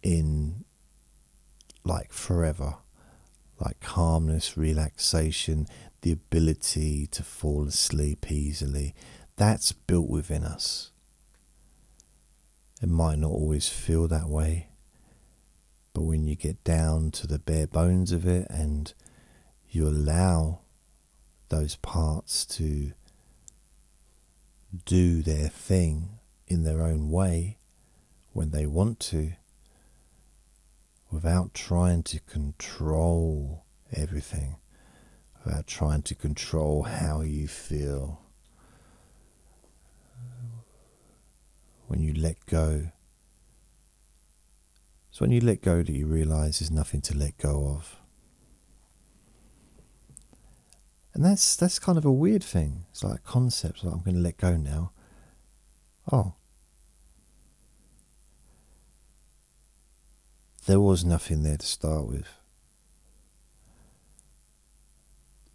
[0.05, 0.65] in
[1.83, 2.77] like forever,
[3.59, 5.67] like calmness, relaxation,
[6.03, 8.95] the ability to fall asleep easily.
[9.35, 10.93] That's built within us.
[12.83, 14.69] It might not always feel that way,
[15.95, 18.93] but when you get down to the bare bones of it and
[19.71, 20.61] you allow
[21.49, 22.93] those parts to
[24.85, 27.59] do their thing in their own way
[28.33, 29.33] when they want to,
[31.11, 34.57] without trying to control everything,
[35.45, 38.21] without trying to control how you feel.
[41.87, 42.91] When you let go,
[45.09, 47.97] it's when you let go that you realize there's nothing to let go of.
[51.15, 52.85] And that's that's kind of a weird thing.
[52.91, 54.93] It's like concepts like I'm going to let go now.
[56.13, 56.35] Oh,
[60.67, 62.29] there was nothing there to start with.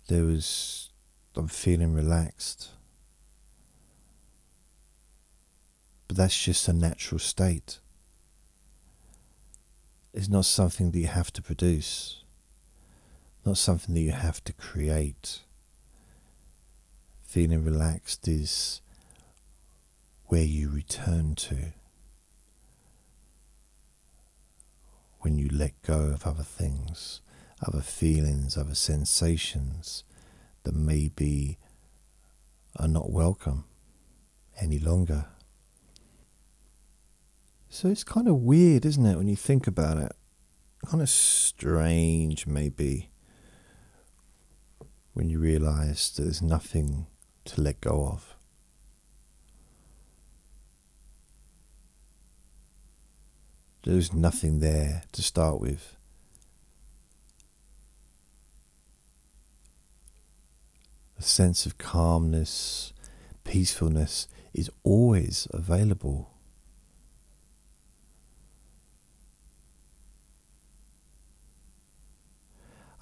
[0.07, 0.89] There was,
[1.35, 2.69] I'm feeling relaxed.
[6.11, 7.79] But that's just a natural state.
[10.13, 12.25] It's not something that you have to produce,
[13.45, 15.39] not something that you have to create.
[17.23, 18.81] Feeling relaxed is
[20.25, 21.71] where you return to.
[25.21, 27.21] when you let go of other things,
[27.65, 30.03] other feelings, other sensations
[30.63, 31.57] that maybe
[32.75, 33.63] are not welcome
[34.59, 35.27] any longer.
[37.73, 40.11] So it's kind of weird, isn't it, when you think about it?
[40.85, 43.11] Kind of strange, maybe,
[45.13, 47.07] when you realize that there's nothing
[47.45, 48.35] to let go of.
[53.83, 55.95] There's nothing there to start with.
[61.17, 62.91] A sense of calmness,
[63.45, 66.27] peacefulness is always available.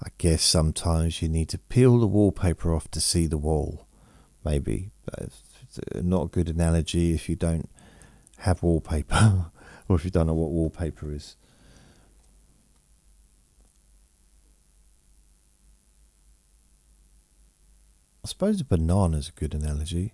[0.02, 3.86] I guess sometimes you need to peel the wallpaper off to see the wall.
[4.44, 4.90] Maybe.
[5.04, 5.42] That's
[5.94, 7.68] not a good analogy if you don't
[8.38, 9.50] have wallpaper.
[9.90, 11.36] or if you don't know what wallpaper is.
[18.24, 20.12] I suppose a banana is a good analogy.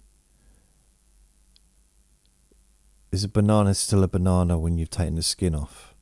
[3.12, 5.94] Is a banana still a banana when you've taken the skin off?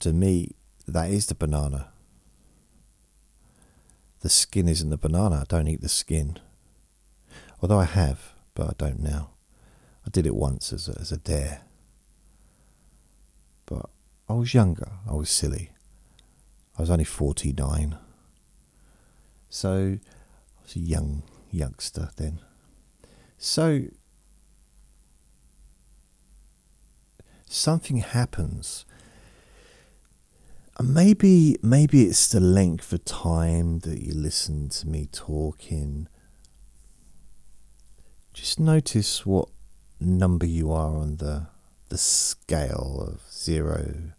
[0.00, 0.52] To me,
[0.86, 1.90] that is the banana.
[4.20, 5.40] The skin isn't the banana.
[5.42, 6.38] I don't eat the skin.
[7.62, 9.30] Although I have, but I don't now.
[10.06, 11.62] I did it once as a, as a dare.
[13.66, 13.90] But
[14.28, 14.90] I was younger.
[15.08, 15.70] I was silly.
[16.76, 17.96] I was only 49.
[19.48, 22.40] So I was a young youngster then.
[23.38, 23.84] So
[27.46, 28.84] something happens
[30.82, 36.08] maybe maybe it's the length of time that you listen to me talking.
[38.32, 39.48] Just notice what
[40.00, 41.48] number you are on the
[41.88, 44.12] the scale of zero,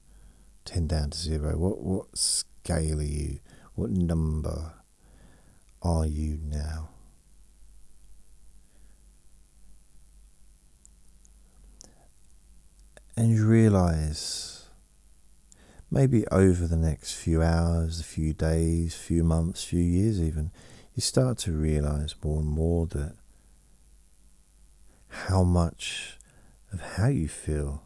[0.66, 1.56] ten down to zero.
[1.58, 3.40] What what scale are you?
[3.76, 4.74] What number
[5.82, 6.90] are you now?
[13.16, 14.59] And you realize
[15.92, 20.52] maybe over the next few hours, a few days, few months, few years even,
[20.94, 23.16] you start to realize more and more that
[25.10, 26.18] how much
[26.72, 27.84] of how you feel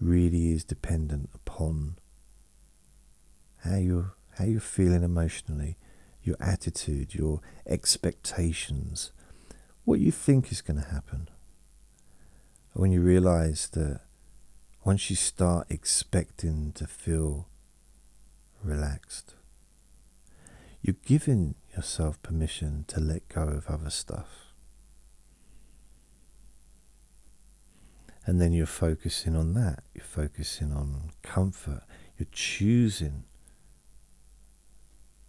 [0.00, 1.96] really is dependent upon
[3.64, 5.76] how you how you're feeling emotionally,
[6.22, 9.12] your attitude, your expectations,
[9.84, 11.28] what you think is going to happen.
[12.72, 14.00] When you realize that
[14.84, 17.48] once you start expecting to feel
[18.62, 19.34] relaxed,
[20.82, 24.52] you're giving yourself permission to let go of other stuff.
[28.26, 29.84] And then you're focusing on that.
[29.94, 31.82] You're focusing on comfort.
[32.18, 33.24] You're choosing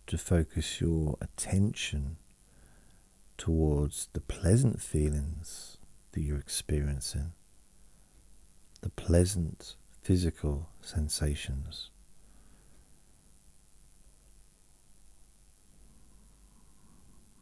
[0.08, 2.18] to focus your attention
[3.38, 5.78] towards the pleasant feelings
[6.12, 7.34] that you're experiencing,
[8.86, 11.90] the pleasant physical sensations.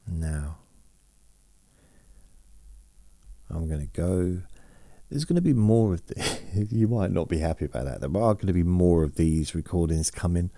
[0.08, 0.60] Now,
[3.50, 4.42] I'm going to go.
[5.10, 6.40] There's going to be more of this.
[6.72, 8.00] you might not be happy about that.
[8.00, 10.50] There are going to be more of these recordings coming.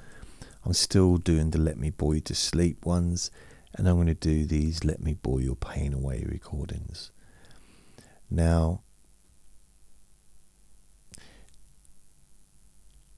[0.63, 3.31] I'm still doing the Let Me Bore You to Sleep ones,
[3.73, 7.09] and I'm going to do these Let Me Bore Your Pain Away recordings.
[8.29, 8.83] Now,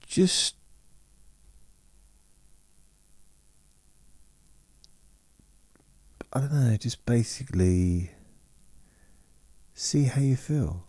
[0.08, 0.54] just
[6.32, 8.10] I don't know, just basically
[9.72, 10.84] see how you feel.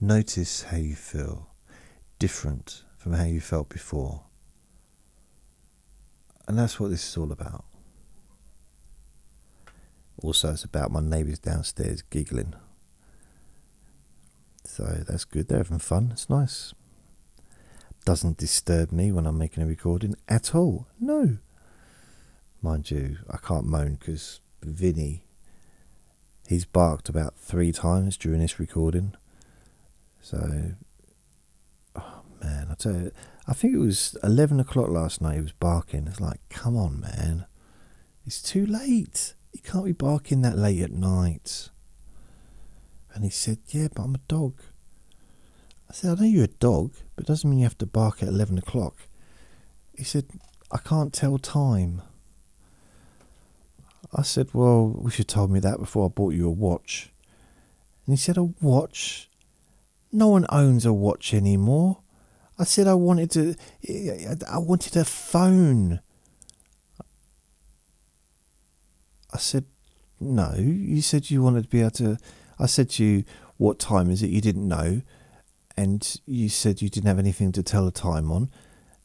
[0.00, 1.48] Notice how you feel
[2.18, 4.24] different from how you felt before.
[6.46, 7.64] And that's what this is all about.
[10.22, 12.54] Also, it's about my neighbours downstairs giggling.
[14.64, 15.48] So that's good.
[15.48, 16.10] They're having fun.
[16.12, 16.74] It's nice.
[18.06, 20.86] Doesn't disturb me when I'm making a recording at all.
[21.00, 21.38] No.
[22.62, 25.24] Mind you, I can't moan because Vinny,
[26.46, 29.16] he's barked about three times during this recording.
[30.20, 30.74] So,
[31.96, 33.10] oh man, I tell you,
[33.48, 36.06] I think it was 11 o'clock last night he was barking.
[36.06, 37.46] It's like, come on, man.
[38.24, 39.34] It's too late.
[39.52, 41.70] You can't be barking that late at night.
[43.12, 44.60] And he said, yeah, but I'm a dog.
[45.88, 48.22] I said, I know you're a dog, but it doesn't mean you have to bark
[48.22, 49.08] at 11 o'clock.
[49.96, 50.26] He said,
[50.70, 52.02] I can't tell time.
[54.14, 57.12] I said, well, wish you told me that before I bought you a watch.
[58.06, 59.28] And he said, a watch?
[60.12, 61.98] No one owns a watch anymore.
[62.58, 63.54] I said I wanted to.
[64.50, 66.00] I wanted a phone.
[69.32, 69.66] I said,
[70.18, 70.54] no.
[70.56, 72.18] You said you wanted to be able to.
[72.58, 73.24] I said to you,
[73.58, 74.30] what time is it?
[74.30, 75.02] You didn't know,
[75.76, 78.50] and you said you didn't have anything to tell the time on,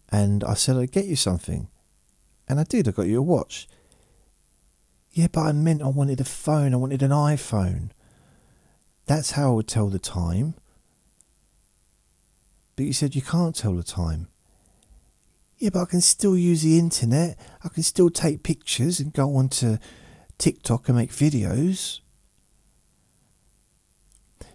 [0.10, 1.70] and I said I'd get you something,
[2.48, 2.88] and I did.
[2.88, 3.68] I got you a watch.
[5.12, 6.74] Yeah, but I meant I wanted a phone.
[6.74, 7.92] I wanted an iPhone.
[9.06, 10.56] That's how I would tell the time.
[12.76, 14.28] But you said you can't tell the time.
[15.58, 17.38] Yeah, but I can still use the internet.
[17.64, 19.78] I can still take pictures and go onto
[20.38, 22.01] TikTok and make videos.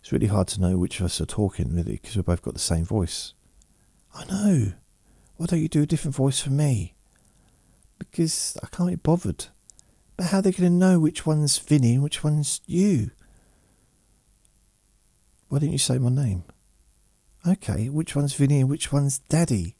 [0.06, 2.54] It's really hard to know which of us are talking, really, because we've both got
[2.54, 3.34] the same voice.
[4.14, 4.74] I know.
[5.36, 6.94] Why don't you do a different voice for me?
[7.98, 9.46] Because I can't be bothered.
[10.16, 13.10] But how are they going to know which one's Vinny and which one's you?
[15.48, 16.44] Why didn't you say my name?
[17.44, 19.74] Okay, which one's Vinny and which one's Daddy?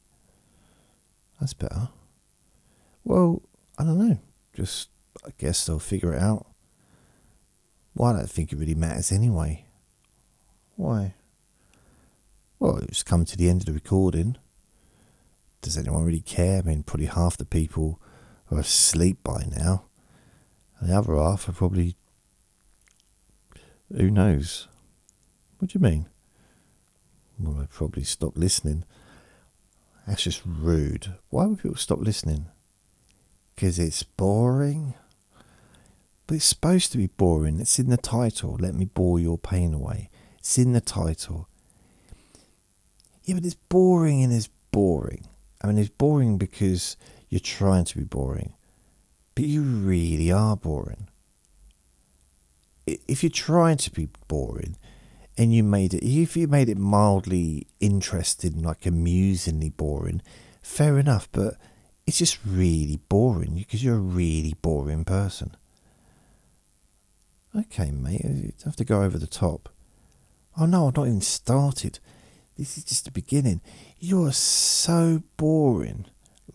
[1.39, 1.87] That's better.
[3.05, 3.43] Well,
[3.77, 4.19] I don't know.
[4.53, 4.89] Just,
[5.25, 6.47] I guess they'll figure it out.
[7.95, 9.63] Well, I don't think it really matters anyway.
[10.77, 11.15] Why?
[12.59, 14.37] Well, it's come to the end of the recording.
[15.61, 16.59] Does anyone really care?
[16.59, 17.99] I mean, probably half the people
[18.51, 19.85] are asleep by now.
[20.79, 21.97] And the other half are probably.
[23.91, 24.67] Who knows?
[25.57, 26.07] What do you mean?
[27.39, 28.83] Well, I probably stop listening.
[30.05, 31.15] That's just rude.
[31.29, 32.45] Why would people stop listening?
[33.55, 34.93] Because it's boring.
[36.27, 37.59] But it's supposed to be boring.
[37.59, 38.57] It's in the title.
[38.59, 40.11] Let me bore your pain away.
[40.47, 41.49] It's in the title.
[43.25, 45.27] Yeah, but it's boring and it's boring.
[45.61, 46.95] I mean, it's boring because
[47.27, 48.53] you're trying to be boring,
[49.35, 51.09] but you really are boring.
[52.85, 54.77] If you're trying to be boring,
[55.37, 60.21] and you made it, if you made it mildly interesting, like amusingly boring,
[60.61, 61.27] fair enough.
[61.33, 61.55] But
[62.05, 65.57] it's just really boring because you're a really boring person.
[67.53, 69.67] Okay, mate, you have to go over the top.
[70.59, 71.99] Oh no, I've not even started.
[72.57, 73.61] This is just the beginning.
[73.99, 76.05] You're so boring.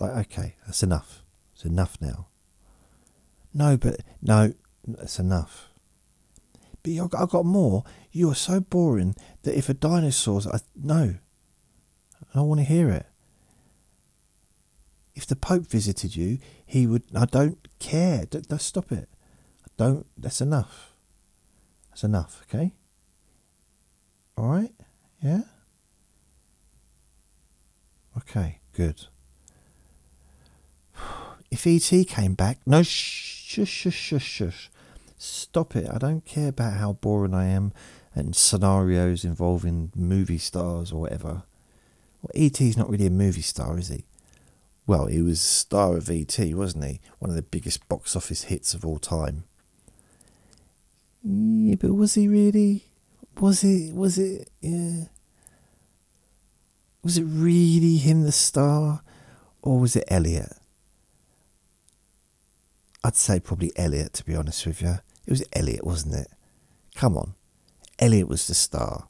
[0.00, 1.22] Like, okay, that's enough.
[1.54, 2.26] It's enough now.
[3.54, 4.54] No, but no,
[4.86, 5.68] that's enough.
[6.82, 7.84] But I've got, more.
[8.10, 11.14] You are so boring that if a dinosaur's, I no,
[12.20, 13.06] I don't want to hear it.
[15.14, 17.04] If the Pope visited you, he would.
[17.14, 18.24] I don't care.
[18.58, 19.08] Stop it.
[19.64, 20.06] I don't.
[20.16, 20.94] That's enough.
[21.90, 22.42] That's enough.
[22.48, 22.72] Okay.
[24.36, 24.72] All right.
[25.22, 25.42] Yeah.
[28.16, 28.60] Okay.
[28.72, 29.06] Good.
[31.50, 34.70] If ET came back, no, shush, shush, shush, shush.
[35.18, 35.86] Stop it.
[35.92, 37.74] I don't care about how boring I am
[38.14, 41.42] and scenarios involving movie stars or whatever.
[42.22, 44.04] Well, E.T.'s not really a movie star, is he?
[44.86, 47.00] Well, he was star of E.T., wasn't he?
[47.18, 49.44] One of the biggest box office hits of all time.
[51.22, 52.84] Yeah, but was he really?
[53.40, 53.94] Was it?
[53.94, 54.50] Was it?
[54.60, 55.04] Yeah.
[57.02, 59.02] Was it really him, the star,
[59.60, 60.52] or was it Elliott?
[63.02, 64.98] I'd say probably Elliott, to be honest with you.
[65.26, 66.28] It was Elliott, wasn't it?
[66.94, 67.34] Come on.
[67.98, 69.08] Elliott was the star.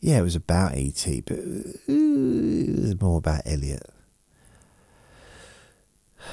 [0.00, 3.82] Yeah, it was about E.T., but it was more about Elliott.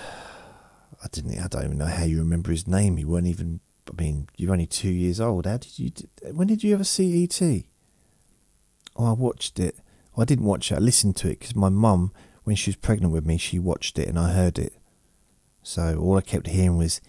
[1.04, 1.38] I didn't.
[1.38, 2.98] I don't even know how you remember his name.
[2.98, 3.60] You weren't even.
[3.90, 5.46] I mean, you're only two years old.
[5.46, 5.92] How did you?
[6.32, 7.68] When did you ever see E.T.?
[8.96, 9.78] Oh, I watched it.
[10.16, 10.76] Well, I didn't watch it.
[10.76, 12.12] I listened to it because my mum,
[12.44, 14.74] when she was pregnant with me, she watched it and I heard it.
[15.62, 17.02] So all I kept hearing was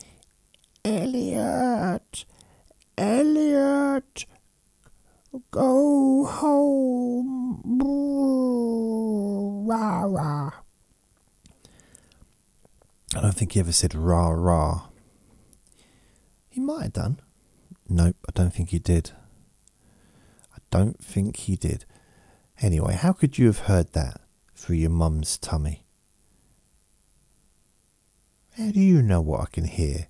[0.85, 2.25] Elliott,
[2.97, 4.27] Elliott,
[5.51, 7.63] go home.
[9.67, 10.51] Rah, rah.
[13.15, 14.88] I don't think he ever said rah rah.
[16.59, 17.21] He might have done.
[17.89, 19.13] Nope, I don't think he did.
[20.53, 21.85] I don't think he did.
[22.61, 24.23] Anyway, how could you have heard that
[24.57, 25.85] through your mum's tummy?
[28.57, 30.09] How do you know what I can hear?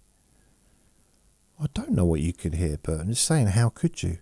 [1.61, 4.17] I don't know what you could hear, but I'm just saying, how could you?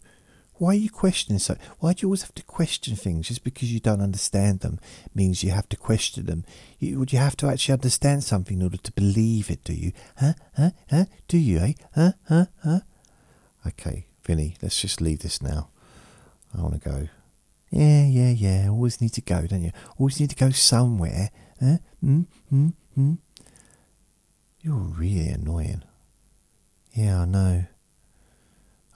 [0.58, 1.56] Why are you questioning so?
[1.80, 4.80] Why do you always have to question things just because you don't understand them?
[5.14, 6.44] Means you have to question them.
[6.78, 9.64] You, would you have to actually understand something in order to believe it?
[9.64, 9.92] Do you?
[10.16, 10.32] Huh?
[10.56, 10.70] Huh?
[10.88, 11.04] Huh?
[11.28, 11.58] Do you?
[11.58, 11.72] Eh?
[11.94, 12.12] Huh?
[12.28, 12.46] Huh?
[12.64, 12.80] Huh?
[13.66, 15.68] Okay, Vinny, let's just leave this now.
[16.56, 17.08] I want to go.
[17.70, 18.68] Yeah, yeah, yeah.
[18.70, 19.72] Always need to go, don't you?
[19.98, 21.30] Always need to go somewhere.
[21.60, 21.78] Huh?
[22.00, 22.22] Hmm.
[22.48, 22.68] Hmm.
[22.94, 23.14] Hmm.
[24.62, 25.82] You're really annoying.
[26.94, 27.64] Yeah, I know.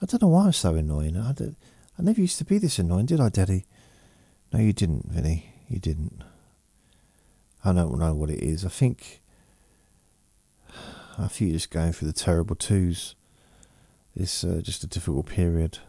[0.01, 1.15] I don't know why I'm so annoying.
[1.15, 3.65] I, I never used to be this annoying, did I, Daddy?
[4.51, 5.53] No, you didn't, Vinny.
[5.67, 6.23] You didn't.
[7.63, 8.65] I don't know what it is.
[8.65, 9.21] I think.
[11.17, 13.15] I think you're just going through the terrible twos.
[14.15, 15.79] It's uh, just a difficult period.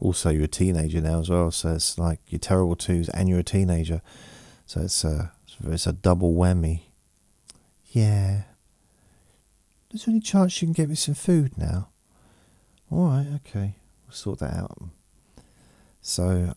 [0.00, 3.38] Also, you're a teenager now as well, so it's like you're terrible twos and you're
[3.38, 4.02] a teenager.
[4.66, 5.32] So it's a,
[5.66, 6.80] it's a double whammy.
[7.92, 8.42] Yeah.
[9.92, 11.88] Is there any chance you can get me some food now?
[12.90, 14.90] All right, okay, we'll sort that out.
[16.00, 16.54] So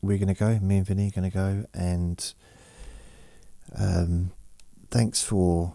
[0.00, 0.58] we're gonna go.
[0.60, 2.34] Me and Vinny are gonna go, and
[3.76, 4.32] um,
[4.90, 5.74] thanks for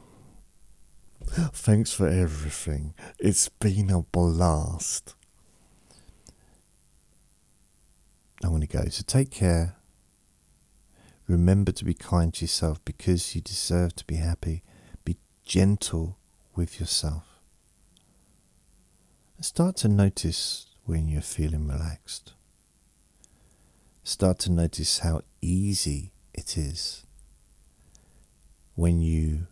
[1.54, 2.94] thanks for everything.
[3.20, 5.16] It's been a blast.
[8.44, 8.86] I'm gonna go.
[8.90, 9.76] So take care.
[11.28, 14.62] Remember to be kind to yourself because you deserve to be happy
[15.06, 16.18] Be gentle
[16.54, 17.33] with yourself.
[19.44, 22.32] Start to notice when you're feeling relaxed.
[24.02, 27.06] Start to notice how easy it is
[28.76, 29.48] when you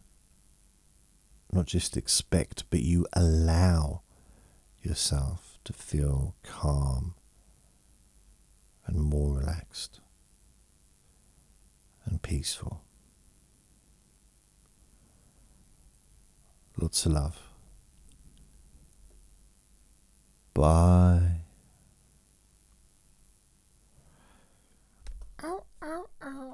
[1.52, 4.04] not just expect, but you allow
[4.82, 7.16] yourself to feel calm
[8.88, 10.00] and more relaxed
[12.06, 12.82] and peaceful.
[16.78, 17.51] Lots of love.
[20.54, 21.42] Bye.
[25.44, 26.51] Ow, ow, ow.